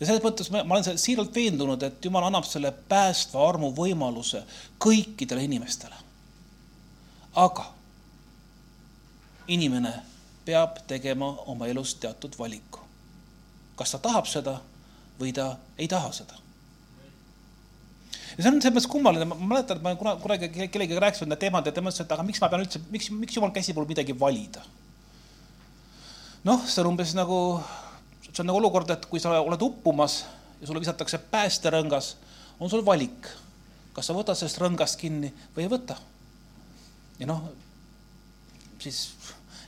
[0.00, 4.44] ja selles mõttes ma, ma olen siiralt veendunud, et Jumal annab selle päästva armu võimaluse
[4.78, 5.96] kõikidele inimestele.
[7.34, 7.72] aga
[9.48, 9.94] inimene
[10.44, 12.85] peab tegema oma elus teatud valiku
[13.76, 14.58] kas ta tahab seda
[15.20, 16.38] või ta ei taha seda.
[18.36, 21.40] ja see on selles mõttes kummaline, ma mäletan, et ma kunagi, kunagi kellegagi rääkisin need
[21.40, 23.88] teemad ja ta mõtles, et aga miks ma pean üldse, miks, miks jumal käsi mul
[23.88, 24.64] midagi valida.
[26.44, 27.38] noh, see on umbes nagu,
[28.28, 30.24] see on nagu olukord, et kui sa oled uppumas
[30.60, 32.14] ja sulle visatakse päästerõngas,
[32.60, 33.28] on sul valik,
[33.96, 35.96] kas sa võtad sellest rõngast kinni või ei võta.
[37.18, 37.48] ja noh,
[38.80, 39.08] siis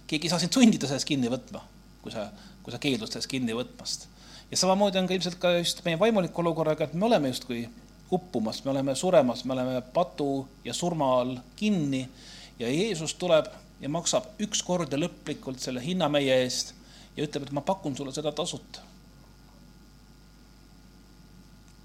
[0.09, 1.65] keegi ei saa sind sundida sellest kinni võtma,
[2.03, 2.29] kui sa
[2.69, 4.03] kui sa keeldud sellest kinni võtmast.
[4.51, 7.63] ja samamoodi on ka ilmselt ka just meie vaimuliku olukorraga, et me oleme justkui
[8.13, 12.03] uppumas, me oleme suremas, me oleme patu ja surma all kinni
[12.59, 13.49] ja Jeesus tuleb
[13.81, 16.75] ja maksab ükskord ja lõplikult selle hinna meie eest
[17.17, 18.85] ja ütleb, et ma pakun sulle seda tasuta.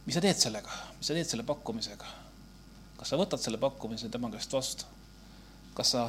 [0.04, 2.12] mis sa teed sellega, mis sa teed selle pakkumisega?
[3.00, 4.91] kas sa võtad selle pakkumise tema käest vastu?
[5.80, 6.06] kas sa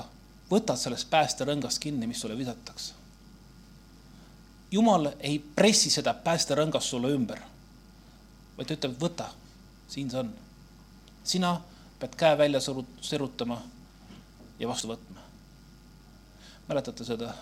[0.51, 3.04] võtad sellest päästerõngast kinni, mis sulle visatakse?
[4.75, 7.41] Jumal ei pressi seda päästerõngast sulle ümber,
[8.57, 9.29] vaid ta ütleb, võta,
[9.89, 10.33] siin see on.
[11.25, 11.55] sina
[11.99, 13.61] pead käe välja sirutama
[14.59, 15.21] ja vastu võtma.
[16.69, 17.35] mäletate seda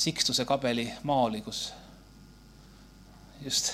[0.00, 1.72] Sikstuse kabeli maali, kus
[3.44, 3.72] just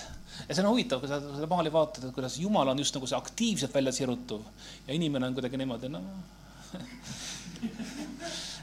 [0.49, 3.07] ja see on huvitav, kui sa seda maali vaatad, et kuidas Jumal on just nagu
[3.07, 4.43] see aktiivselt välja sirutuv
[4.87, 6.03] ja inimene on kuidagi niimoodi noh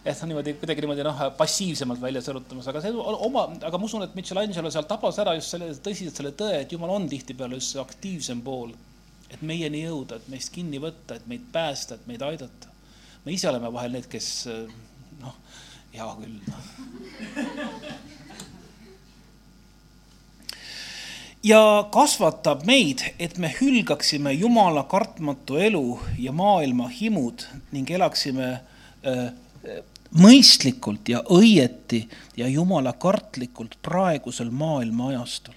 [0.03, 4.03] et ta niimoodi kuidagi niimoodi noh, passiivsemalt välja sirutamas, aga see oma, aga ma usun,
[4.03, 7.71] et Michelangelo seal tabas ära just selle tõsiselt selle tõe, et Jumal on tihtipeale just
[7.73, 8.73] see aktiivsem pool,
[9.31, 12.73] et meieni jõuda, et meist kinni võtta, et meid päästa, et meid aidata.
[13.23, 14.27] me ise oleme vahel need, kes
[15.21, 15.37] noh,
[15.93, 16.57] hea küll no.
[21.47, 21.61] ja
[21.95, 25.85] kasvatab meid, et me hülgaksime Jumala kartmatu elu
[26.19, 28.51] ja maailma himud ning elaksime
[29.07, 29.31] äh,
[30.19, 32.03] mõistlikult ja õieti
[32.37, 35.55] ja jumala kartlikult praegusel maailma ajastul.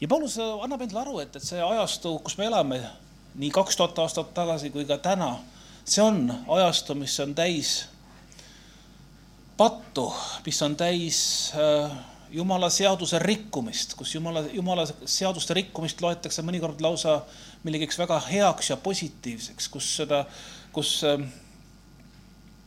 [0.00, 2.80] ja Paulus annab endale aru, et, et see ajastu, kus me elame
[3.38, 5.36] nii kaks tuhat aastat tagasi kui ka täna,
[5.84, 7.86] see on ajastu, mis on täis
[9.58, 10.06] pattu,
[10.46, 11.18] mis on täis
[11.58, 11.92] äh,
[12.30, 17.20] jumala seaduse rikkumist, kus jumala, jumala seaduste rikkumist loetakse mõnikord lausa
[17.64, 20.24] millegiks väga heaks ja positiivseks, kus seda,
[20.72, 21.18] kus äh,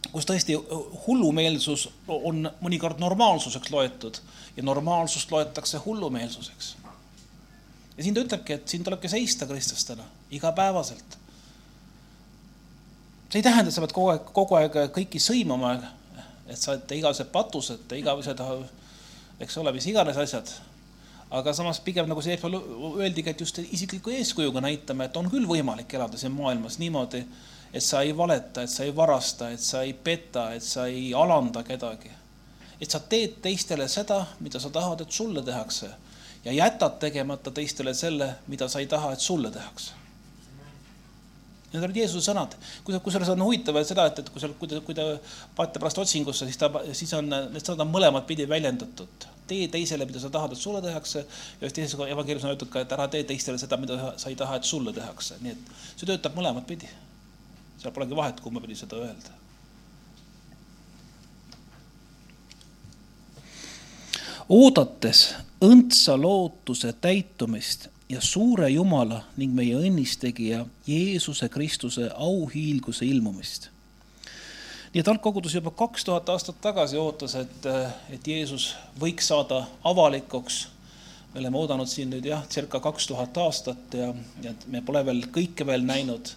[0.09, 0.57] kus tõesti
[1.05, 4.17] hullumeelsus on mõnikord normaalsuseks loetud
[4.57, 6.75] ja normaalsust loetakse hullumeelsuseks.
[7.97, 11.17] ja siin ta ütlebki, et siin tulebki seista kristlastena igapäevaselt.
[13.29, 15.77] see ei tähenda, et sa pead kogu aeg, kogu aeg kõiki sõimama,
[16.47, 18.41] et sa oled igasugused patused, igavesed,
[19.39, 20.49] eks ole, mis iganes asjad.
[21.31, 25.93] aga samas pigem nagu see öeldigi, et just isikliku eeskujuga näitame, et on küll võimalik
[25.93, 27.23] elada siin maailmas niimoodi
[27.73, 31.13] et sa ei valeta, et sa ei varasta, et sa ei peta, et sa ei
[31.13, 32.11] alanda kedagi.
[32.81, 35.89] et sa teed teistele seda, mida sa tahad, et sulle tehakse
[36.45, 39.91] ja jätad tegemata teistele selle, mida sa ei taha, et sulle tehakse.
[41.71, 42.55] Need olid Jeesuse sõnad.
[42.83, 45.05] kusjuures on huvitav seda, et, et kui sa, kui te, kui te
[45.55, 49.29] panete pärast otsingusse, siis ta, siis on, need sõnad on mõlemat pidi väljendatud.
[49.47, 52.81] tee teisele, mida sa tahad, et sulle tehakse ja ühes teises evangeeliumis on öeldud ka,
[52.81, 55.37] et ära tee teistele seda, mida sa ei taha, et sulle tehakse.
[55.45, 56.89] nii et see töötab mõlemat pidi
[57.81, 59.37] seal polegi vahet, kumba pidi seda öelda.
[64.51, 65.29] oodates
[65.63, 73.69] õndsa lootuse täitumist ja suure Jumala ning meie õnnistegija Jeesuse Kristuse auhiilguse ilmumist.
[74.91, 77.67] nii et algkogudus juba kaks tuhat aastat tagasi ootas, et,
[78.09, 80.67] et Jeesus võiks saada avalikuks.
[81.33, 84.13] me oleme oodanud siin nüüd jah, circa kaks tuhat aastat ja,
[84.43, 86.35] ja me pole veel kõike veel näinud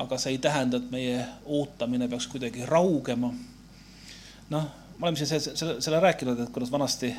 [0.00, 3.32] aga see ei tähenda, et meie ootamine peaks kuidagi raugema.
[4.50, 7.12] noh, me oleme siin selle, selle rääkinud, et kuidas vanasti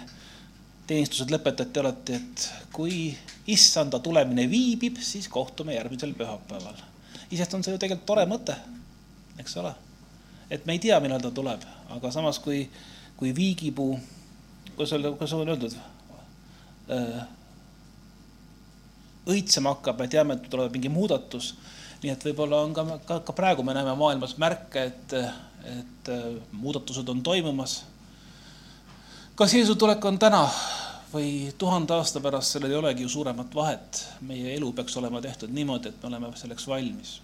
[0.87, 3.11] teenistused lõpetati alati, et kui
[3.53, 6.81] issanda tulemine viibib, siis kohtume järgmisel pühapäeval.
[7.31, 8.57] iseenesest on see ju tegelikult tore mõte,
[9.39, 9.73] eks ole.
[10.49, 12.65] et me ei tea, millal ta tuleb, aga samas, kui,
[13.17, 13.99] kui viigipuu,
[14.75, 15.77] kuidas öelda, kuidas on öeldud
[19.31, 21.53] õitsema hakkab, me teame, et tuleb mingi muudatus
[22.01, 25.13] nii et võib-olla on ka, ka, ka praegu me näeme maailmas märke, et,
[25.69, 27.83] et äh, muudatused on toimumas.
[29.35, 30.47] kas Jeesu tulek on täna
[31.13, 34.05] või tuhande aasta pärast, sellel ei olegi ju suuremat vahet.
[34.21, 37.21] meie elu peaks olema tehtud niimoodi, et me oleme selleks valmis.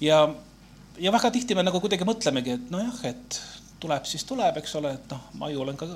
[0.00, 0.28] ja,
[0.98, 3.40] ja väga tihti me nagu kuidagi mõtlemegi, et nojah, et
[3.80, 5.86] tuleb, siis tuleb, eks ole, et noh, ma ju olen ka,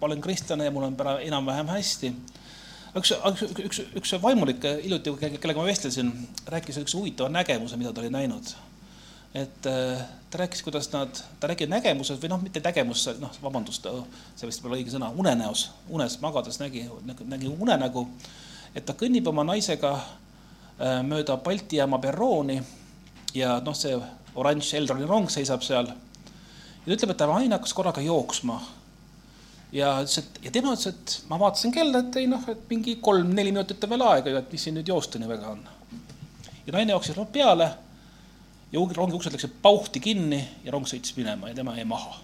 [0.00, 2.14] olen kristlane ja mul on enam-vähem hästi
[2.98, 6.12] üks, üks, üks, üks vaimulik hiljuti, kellega ma vestlesin,
[6.50, 8.54] rääkis üks huvitava nägemuse, mida ta oli näinud.
[9.34, 13.88] et äh, ta rääkis, kuidas nad, ta räägib nägemuses või noh, mitte nägemus, noh, vabandust,
[14.38, 16.84] see vist pole õige sõna, unenäos, unes magades nägi,
[17.26, 18.06] nägi unenägu,
[18.74, 22.60] et ta kõnnib oma naisega äh, mööda Balti jaama perrooni
[23.34, 23.98] ja noh, see
[24.34, 25.90] oranž Elroni rong seisab seal.
[25.90, 28.60] ja ta ütleb, et ta naine hakkas korraga jooksma
[29.74, 32.96] ja ütles, et ja tema ütles, et ma vaatasin kella, et ei noh, et mingi
[33.02, 35.64] kolm-neli minutit on veel aega ju, et mis siin nüüd joosta nii väga on.
[36.66, 37.68] ja naine jooksis rong peale
[38.72, 42.16] ja rongi uksed läksid pauhti kinni ja rong sõitis minema ja tema jäi maha.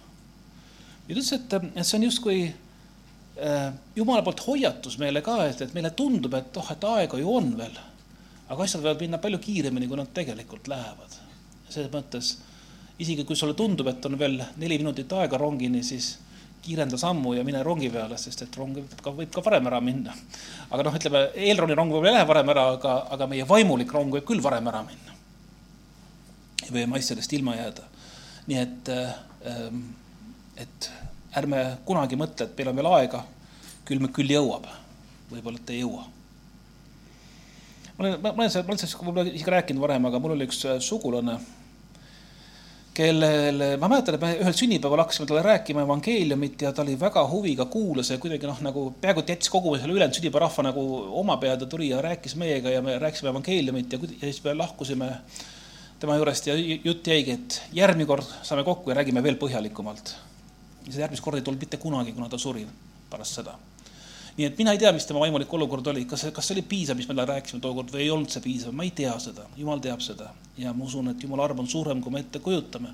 [1.07, 5.61] ja ta ütles, et, et see on justkui äh, jumala poolt hoiatus meile ka, et,
[5.61, 7.77] et meile tundub, et oh, et aega ju on veel.
[8.47, 11.19] aga asjad võivad minna palju kiiremini, kui nad tegelikult lähevad.
[11.69, 12.37] selles mõttes
[13.01, 16.13] isegi kui sulle tundub, et on veel neli minutit aega rongini, siis
[16.61, 19.79] kiirenda sammu ja mine rongi peale, sest et rong võib ka, võib ka varem ära
[19.83, 20.13] minna.
[20.69, 24.27] aga noh, ütleme eelronirong võib-olla ei lähe varem ära, aga, aga meie vaimulik rong võib
[24.27, 25.17] küll varem ära minna.
[26.61, 27.87] ja võime asjadest ilma jääda.
[28.47, 28.93] nii et,
[29.49, 29.83] ähm,
[30.57, 30.91] et
[31.41, 33.25] ärme kunagi mõtle, et meil on veel aega,
[33.85, 34.67] küll me küll jõuab,
[35.31, 36.05] võib-olla, et ei jõua
[37.97, 40.47] ma olen, ma olen sellest, ma olen sellest võib-olla isegi rääkinud varem, aga mul oli
[40.49, 41.39] üks äh, sugulane
[42.93, 47.23] kellel, ma mäletan, et me ühel sünnipäeval hakkasime talle rääkima evangeeliumit ja ta oli väga
[47.29, 50.83] huviga kuulas ja kuidagi noh, nagu peaaegu et jättis kogu selle ülejäänud sünnipäevarahva nagu
[51.21, 54.53] oma peale, ta tuli ja rääkis meiega ja me rääkisime evangeeliumit ja, ja siis me
[54.59, 55.11] lahkusime
[56.03, 60.15] tema juurest ja jutt jäigi, et järgmine kord saame kokku ja räägime veel põhjalikumalt.
[60.85, 62.67] ja see järgmist korda ei tulnud mitte kunagi, kuna ta suri
[63.09, 63.55] pärast seda
[64.37, 66.97] nii et mina ei tea, mis tema vaimulik olukord oli, kas, kas see oli piisav,
[66.99, 69.81] mis me talle rääkisime tookord või ei olnud see piisav, ma ei tea seda, jumal
[69.83, 70.29] teab seda
[70.61, 72.93] ja ma usun, et jumala arm on suurem, kui me ette kujutame.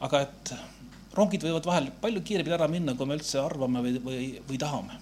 [0.00, 0.52] aga et
[1.16, 4.98] rongid võivad vahel palju kiiremini ära minna, kui me üldse arvame või, või, või tahame.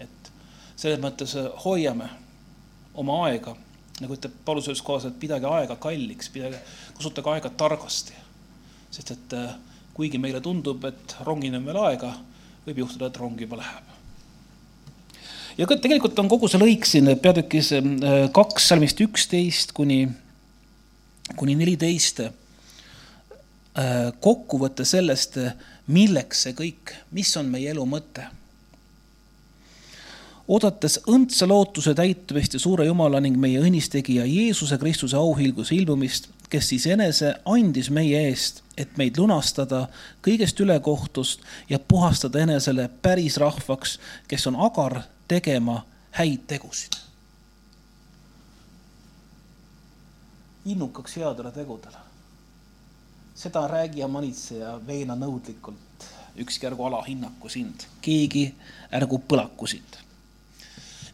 [0.00, 0.30] et
[0.76, 2.08] selles mõttes hoiame
[2.94, 3.52] oma aega,
[4.00, 6.62] nagu ütleb Paulus ühes kohas, et pidage aega kalliks, pidage,
[6.96, 8.16] kasutage aega targasti.
[8.90, 9.36] sest et
[9.92, 12.14] kuigi meile tundub, et rongini on veel aega,
[12.66, 13.96] võib juhtuda, et rong juba läheb
[15.58, 17.84] ja ka tegelikult on kogu see lõik siin peatükis äh,
[18.34, 20.04] kaks salmist üksteist kuni,
[21.36, 22.32] kuni neliteist äh,
[24.20, 25.38] kokkuvõte sellest,
[25.92, 28.26] milleks see kõik, mis on meie elu mõte.
[30.46, 36.68] oodates õndsa lootuse täitumist ja suure Jumala ning meie õnnistegija Jeesuse Kristuse auhiilguse ilmumist, kes
[36.68, 39.88] siis enese andis meie eest, et meid lunastada
[40.22, 45.82] kõigest ülekohtust ja puhastada enesele päris rahvaks, kes on agar tegema
[46.18, 46.96] häid tegusid.
[50.66, 51.98] innukaks headele tegudele.
[53.34, 56.06] seda räägi ja manitse ja veena nõudlikult,
[56.40, 58.48] ükski ärgu alahinnaku sind, keegi
[58.92, 59.98] ärgu põlaku sind.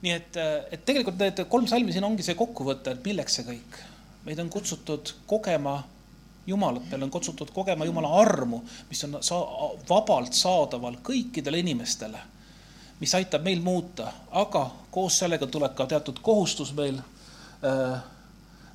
[0.03, 0.37] nii et,
[0.71, 3.81] et tegelikult need kolm salmi siin ongi see kokkuvõte, et milleks see kõik.
[4.25, 5.83] meid on kutsutud kogema
[6.47, 9.37] Jumalat, meil on kutsutud kogema Jumala armu, mis on sa
[9.89, 12.19] vabalt saadaval kõikidele inimestele
[13.03, 17.01] mis aitab meil muuta, aga koos sellega tuleb ka teatud kohustus meil
[17.67, 18.03] äh,.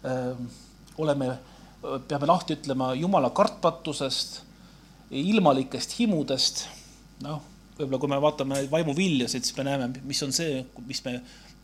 [0.07, 0.47] Äh,
[0.97, 1.31] oleme,
[2.07, 4.41] peame lahti ütlema jumala kartmatusest,
[5.11, 6.65] ilmalikest himudest.
[7.25, 7.41] noh,
[7.77, 11.15] võib-olla kui me vaatame vaimuviljasid, siis me näeme, mis on see, mis me,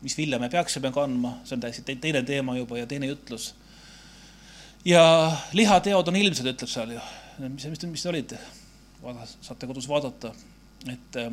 [0.02, 3.52] mis vilja me peaksime kandma, see on täiesti teine teema juba ja teine jutlus.
[4.84, 5.04] ja
[5.52, 7.02] lihateod on ilmsed, ütleb seal ju,
[7.46, 8.34] mis, mis, mis olid,
[9.40, 10.32] saate kodus vaadata,
[10.90, 11.30] et äh,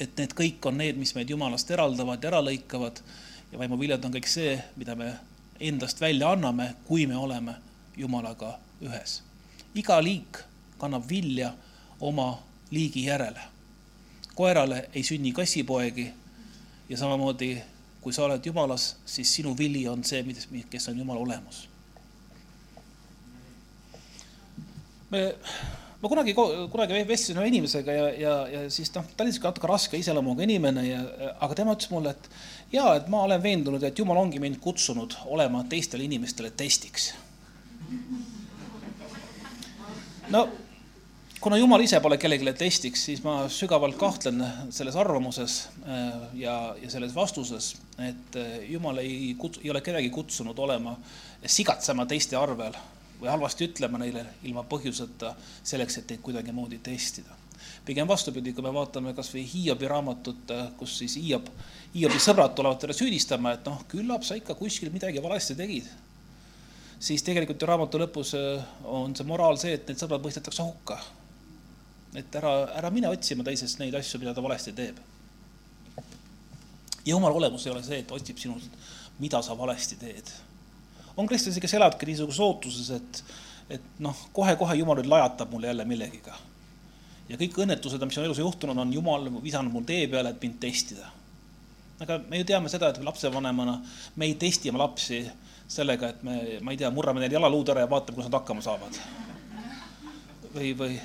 [0.00, 3.02] et need kõik on need, mis meid Jumalast eraldavad ja ära lõikavad
[3.52, 5.12] ja vaimuviljad on kõik see, mida me
[5.60, 7.54] endast välja anname, kui me oleme
[7.96, 9.20] Jumalaga ühes.
[9.74, 10.38] iga liik
[10.78, 11.52] kannab vilja
[12.00, 12.38] oma
[12.70, 13.40] liigi järele.
[14.34, 16.12] koerale ei sünni kassipoegi
[16.88, 17.62] ja samamoodi,
[18.00, 20.24] kui sa oled Jumalas, siis sinu vili on see,
[20.70, 21.68] kes on Jumala olemus.
[25.10, 25.34] me
[26.00, 26.34] ma kunagi,
[26.72, 30.46] kunagi vestlesin ühe inimesega ja, ja, ja siis noh, ta oli sihuke natuke raske iseloomuga
[30.46, 31.00] inimene ja,
[31.44, 32.30] aga tema ütles mulle, et
[32.72, 37.12] ja, et ma olen veendunud, et jumal ongi mind kutsunud olema teistele inimestele testiks.
[40.30, 40.48] no
[41.40, 46.90] kuna Jumal ise pole kellelegi testiks, siis ma sügavalt kahtlen selles arvamuses äh, ja, ja
[46.92, 50.96] selles vastuses, et äh, Jumal ei kutsu, ei ole kedagi kutsunud olema
[51.44, 52.76] sigatsema teiste arvel
[53.20, 57.36] või halvasti ütlema neile ilma põhjuseta, selleks, et neid kuidagimoodi testida.
[57.84, 61.48] pigem vastupidi, kui me vaatame kas või Hiiobi raamatut, kus siis Hiob,
[61.94, 65.88] Hiobi sõbrad tulevad teda süüdistama, et noh, küllap sa ikka kuskil midagi valesti tegid.
[67.00, 71.00] siis tegelikult ju raamatu lõpus äh, on see moraal see, et need sõbrad mõistetakse hukka.
[72.14, 74.96] et ära, ära mine otsima teisest neid asju, mida ta valesti teeb.
[77.04, 78.64] ja jumala olemus ei ole see, et otsib sinult,
[79.18, 80.49] mida sa valesti teed
[81.20, 83.22] on kristlasi, kes elavadki niisuguses ootuses, et,
[83.76, 86.34] et noh, kohe-kohe Jumal nüüd lajatab mulle jälle millegiga.
[87.30, 90.58] ja kõik õnnetused, mis on elus juhtunud, on Jumal visanud mul tee peale, et mind
[90.62, 91.06] testida.
[92.00, 93.80] aga me ju teame seda, et lapsevanemana
[94.16, 95.22] me ei testi oma lapsi
[95.68, 98.62] sellega, et me, ma ei tea, murrame neil jalaluud ära ja vaatame, kuidas nad hakkama
[98.64, 98.94] saavad.
[100.54, 101.00] või, või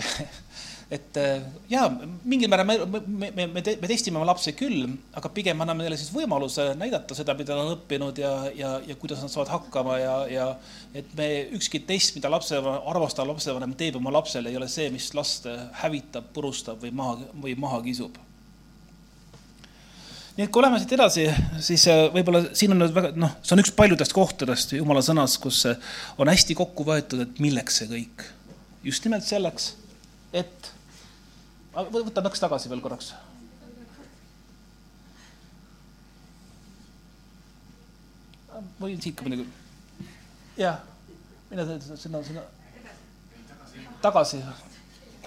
[0.90, 1.86] et äh, jaa,
[2.26, 5.98] mingil määral me, me, me, me, me testime oma lapsi küll, aga pigem anname neile
[6.00, 10.00] siis võimaluse näidata seda, mida nad on õppinud ja, ja, ja kuidas nad saavad hakkama
[10.00, 10.46] ja, ja
[10.98, 15.12] et me, ükski test, mida lapse, armastav lapsevanem teeb oma lapsele, ei ole see, mis
[15.14, 15.46] last
[15.84, 18.18] hävitab, purustab või maha, või maha kisub.
[20.34, 21.28] Nii et kui oleme siit edasi,
[21.62, 25.38] siis äh, võib-olla siin on nüüd väga, noh, see on üks paljudest kohtadest jumala sõnas,
[25.38, 25.62] kus
[26.18, 28.26] on hästi kokku võetud, et milleks see kõik.
[28.86, 29.74] Just nimelt selleks,
[30.32, 30.70] et,
[31.74, 33.14] võta nõks tagasi veel korraks.
[38.80, 39.46] võin siit ka muidugi,
[40.60, 40.80] jah,
[41.48, 41.64] mine
[41.96, 42.42] sinna, sinna
[44.02, 44.40] tagasi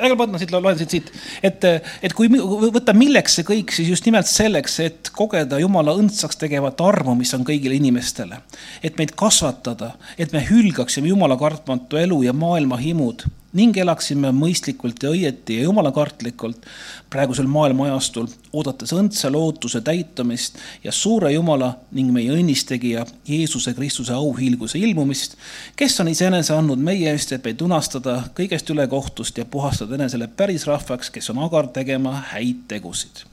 [0.01, 1.09] ega ma siit loen siit, siit,
[1.45, 1.65] et,
[2.05, 6.81] et kui võtta, milleks see kõik, siis just nimelt selleks, et kogeda Jumala õndsaks tegevat
[6.81, 8.41] armu, mis on kõigile inimestele.
[8.83, 13.25] et meid kasvatada, et me hülgaksime Jumala kartmatu elu ja maailma himud
[13.57, 16.65] ning elaksime mõistlikult ja õieti ja jumalakartlikult
[17.13, 24.15] praegusel maailma ajastul, oodates õndsa lootuse täitumist ja suure Jumala ning meie õnnistegija Jeesuse Kristuse
[24.17, 25.37] auhiilguse ilmumist,
[25.77, 30.65] kes on iseenese andnud meie eest, et meid unastada kõigest ülekohtust ja puhastada enesele päris
[30.69, 33.27] rahvaks, kes on agar tegema häid tegusid.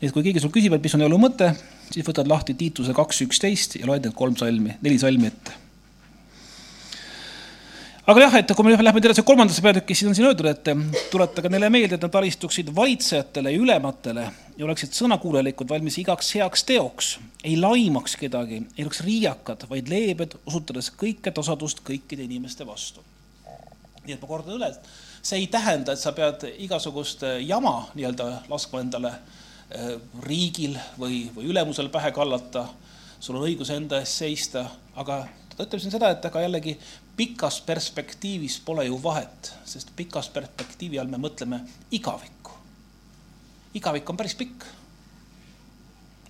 [0.00, 1.54] nii et kui keegi sul küsib, et mis on elu mõte,
[1.90, 5.67] siis võtad lahti Tiituse kaks üksteist ja loed need kolm salmi, neli salmi ette
[8.08, 10.70] aga jah, et kui me läheme edasi kolmandasse peatükki, siis on siin öeldud, et
[11.12, 14.24] tuletage neile meelde, et nad alistuksid valitsejatele ja ülematele
[14.56, 17.10] ja oleksid sõnakuulelikud, valmis igaks heaks teoks,
[17.44, 23.04] ei laimaks kedagi, ei oleks riiakad, vaid leebed, osutades kõike tasadust kõikide inimeste vastu.
[24.06, 24.88] nii et ma kordan üle, et
[25.20, 31.52] see ei tähenda, et sa pead igasugust jama nii-öelda laskma endale eh, riigil või, või
[31.52, 32.68] ülemusel pähe kallata.
[33.20, 34.64] sul on õigus enda eest seista,
[34.96, 35.26] aga
[35.58, 36.76] ta ütleb siin seda, et aga jällegi
[37.18, 41.58] pikas perspektiivis pole ju vahet, sest pikas perspektiivi all me mõtleme
[41.90, 42.54] igavikku.
[43.74, 44.64] igavik on päris pikk.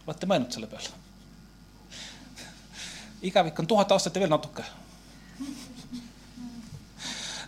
[0.07, 0.89] olete mõelnud selle peale?
[3.23, 4.65] igavik on tuhat aastat ja veel natuke.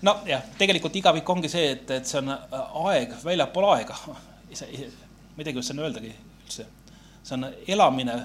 [0.03, 2.37] nojah, tegelikult igavik ongi see, et, et see on
[2.91, 3.97] aeg väljapool aega.
[4.07, 4.19] ma
[4.53, 6.67] ei teagi, kuidas seda öeldagi üldse.
[7.23, 8.21] see on elamine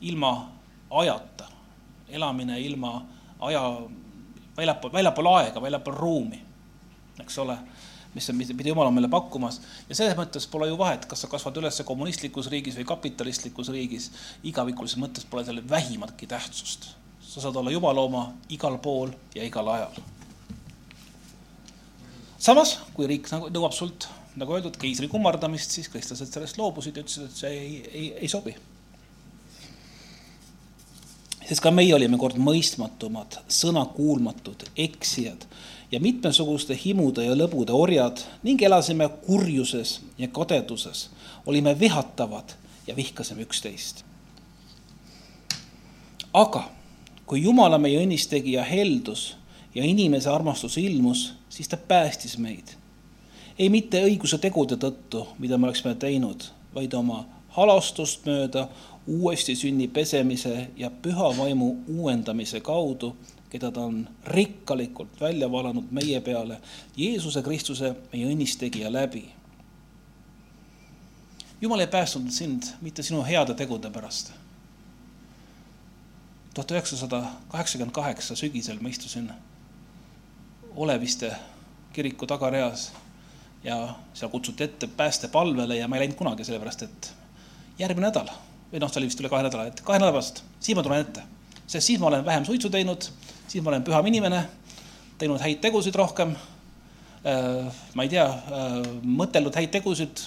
[0.00, 0.52] ilma
[0.90, 1.50] ajata,
[2.12, 2.94] elamine ilma
[3.40, 3.62] aja
[4.56, 6.40] väljapool, väljapool aega, väljapool ruumi,
[7.22, 7.56] eks ole,
[8.14, 9.60] mis on, mida Jumal on meile pakkumas.
[9.88, 14.10] ja selles mõttes pole ju vahet, kas sa kasvad üles kommunistlikus riigis või kapitalistlikus riigis.
[14.42, 16.90] igavikulises mõttes pole sellel vähimatki tähtsust.
[17.20, 20.02] sa saad olla Jumala oma igal pool ja igal ajal.
[22.38, 27.02] samas, kui riik nagu nõuab sult, nagu öeldud, keisri kummardamist, siis kristlased sellest loobusid ja
[27.02, 28.56] ütlesid, et see ei, ei, ei sobi
[31.48, 35.46] sest ka meie olime kord mõistmatumad, sõnakuulmatud, eksijad
[35.92, 41.10] ja mitmesuguste himude ja lõbude orjad ning elasime kurjuses ja kadeduses.
[41.46, 42.54] olime vihatavad
[42.86, 44.04] ja vihkasime üksteist.
[46.32, 46.70] aga
[47.26, 49.36] kui Jumala meie õnnistegija heldus
[49.74, 52.76] ja inimese armastus ilmus, siis ta päästis meid.
[53.58, 58.68] ei mitte õiguse tegude tõttu, mida me oleksime teinud, vaid oma halastust mööda
[59.06, 63.16] uuesti sünni pesemise ja püha vaimu uuendamise kaudu,
[63.50, 66.60] keda ta on rikkalikult välja valanud meie peale
[66.96, 69.30] Jeesuse Kristuse, meie õnnistegija läbi.
[71.60, 74.32] jumal ei päästnud sind mitte sinu heade tegude pärast.
[76.54, 79.32] tuhat üheksasada kaheksakümmend kaheksa sügisel ma istusin
[80.76, 81.36] Oleviste
[81.92, 82.92] kiriku tagareas
[83.64, 87.12] ja seal kutsuti ette päästepalvele ja ma ei läinud kunagi, sellepärast et
[87.78, 88.30] järgmine nädal
[88.72, 91.04] või noh, see oli vist üle kahe nädala, et kahe nädala pärast, siis ma tulen
[91.04, 91.22] ette.
[91.66, 93.04] sest siis ma olen vähem suitsu teinud,
[93.48, 94.42] siis ma olen püham inimene,
[95.20, 96.34] teinud häid tegusid rohkem.
[97.22, 100.24] Äh, ma ei tea, äh, mõtelnud häid tegusid,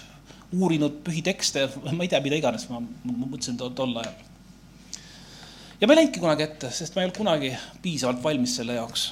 [0.55, 1.67] uurinud pühi tekste,
[1.97, 4.13] ma ei tea, mida iganes ma, ma mõtlesin tol, tol ajal.
[5.81, 7.51] ja ma ei läinudki kunagi ette, sest ma ei olnud kunagi
[7.83, 9.09] piisavalt valmis selle jaoks.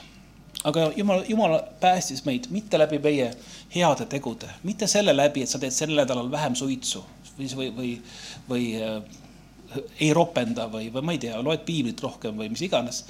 [0.63, 3.33] aga jumal, jumal päästis meid mitte läbi meie
[3.73, 7.03] heade tegude, mitte selle läbi, et sa teed sel nädalal vähem suitsu
[7.37, 7.91] või, või, või,
[8.47, 9.22] või äh,
[9.99, 13.05] ei ropenda või, või ma ei tea, loed piiblit rohkem või mis iganes.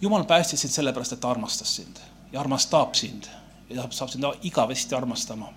[0.00, 2.00] jumal päästis sind sellepärast, et ta armastas sind
[2.32, 3.28] ja armastab sind
[3.70, 5.52] ja saab, saab sind igavesti armastama.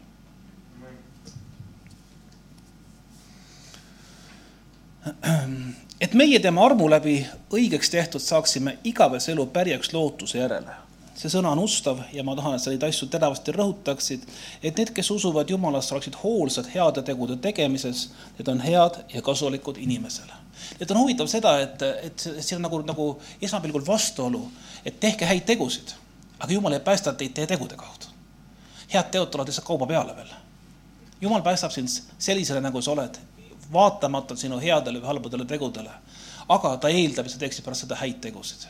[6.02, 10.89] et meie tema armu läbi õigeks tehtud saaksime igavese elu pärjaks lootuse järele
[11.20, 14.26] see sõna on ustav ja ma tahan, et sa neid asju teravasti rõhutaksid,
[14.64, 18.06] et need, kes usuvad Jumalasse, oleksid hoolsad heade tegude tegemises,
[18.38, 20.38] need on head ja kasulikud inimesele.
[20.80, 23.10] et on huvitav seda, et, et siin on nagu, nagu
[23.42, 24.46] esmapilgul vastuolu,
[24.86, 25.96] et tehke häid tegusid,
[26.40, 28.14] aga Jumal ei päästa teid teie tegude kaudu.
[28.94, 30.32] head teod tulevad lihtsalt kauba peale veel.
[31.22, 33.20] Jumal päästab sind sellisele, nagu sa oled,
[33.74, 35.92] vaatamata sinu headele või halbadele tegudele.
[36.50, 38.70] aga ta eeldab, et sa teeksid pärast seda häid tegusid.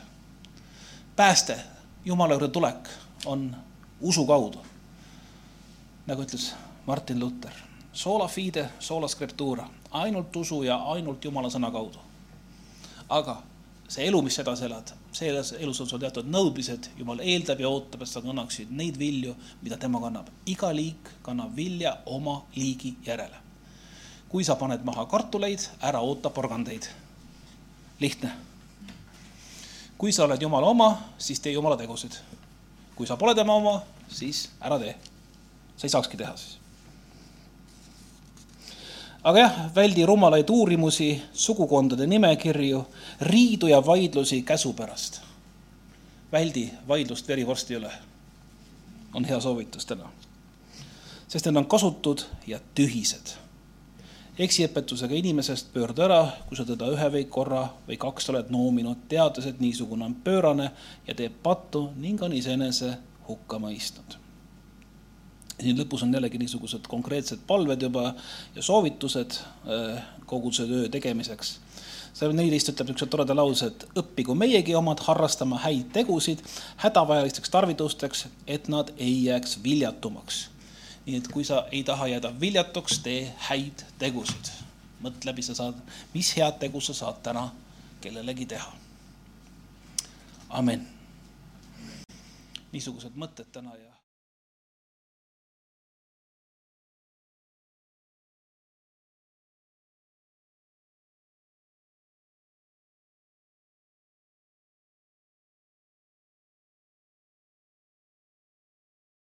[1.15, 1.59] pääste
[2.05, 2.89] Jumala juurde tulek
[3.25, 3.55] on
[4.01, 4.57] usu kaudu.
[6.07, 6.53] nagu ütles
[6.85, 7.53] Martin Luther,
[7.93, 11.99] sola fide, sola scriptura, ainult usu ja ainult Jumala sõna kaudu.
[13.09, 13.41] aga
[13.89, 17.69] see elu, mis sa edasi elad, selles elus on sul teatud nõudmised, Jumal eeldab ja
[17.69, 20.29] ootab, et sa kannaksid neid vilju, mida tema kannab.
[20.45, 23.37] iga liik kannab vilja oma liigi järele.
[24.29, 26.87] kui sa paned maha kartuleid, ära oota porgandeid.
[27.99, 28.48] lihtne.
[29.99, 32.15] Kui sa oled Jumala oma, siis tee Jumala tegusid.
[32.95, 34.95] kui sa pole tema oma, siis ära tee.
[35.77, 36.59] sa ei saakski teha siis
[39.23, 42.85] aga jah, väldi rumalaid uurimusi, sugukondade nimekirju,
[43.21, 45.21] riidu ja vaidlusi käsu pärast.
[46.31, 47.91] väldi vaidlust verivorsti üle.
[49.13, 50.09] on hea soovitus täna.
[51.27, 53.35] sest need on kasutud ja tühised.
[54.39, 59.49] Eksiõpetusega inimesest pöördu ära, kui sa teda ühe või korra või kaks oled noominud, teades,
[59.49, 60.71] et niisugune on pöörane
[61.07, 62.95] ja teeb pattu ning on iseenese
[63.27, 64.19] hukka mõistnud
[65.63, 68.13] siin lõpus on jällegi niisugused konkreetsed palved juba
[68.55, 71.57] ja soovitused äh, kogu see töö tegemiseks.
[72.13, 76.41] salm neliteist ütleb niisuguse toreda lause, et õppigu meiegi omad harrastama häid tegusid
[76.83, 80.47] hädavajalisteks tarvidusteks, et nad ei jääks viljatumaks.
[81.09, 84.51] Nii et kui sa ei taha jääda viljatuks, tee häid tegusid.
[84.99, 85.77] mõtle läbi, sa saad,
[86.13, 87.49] mis head tegu sa saad täna
[88.01, 88.73] kellelegi teha.
[90.49, 90.87] amen.
[92.71, 93.88] niisugused mõtted täna ja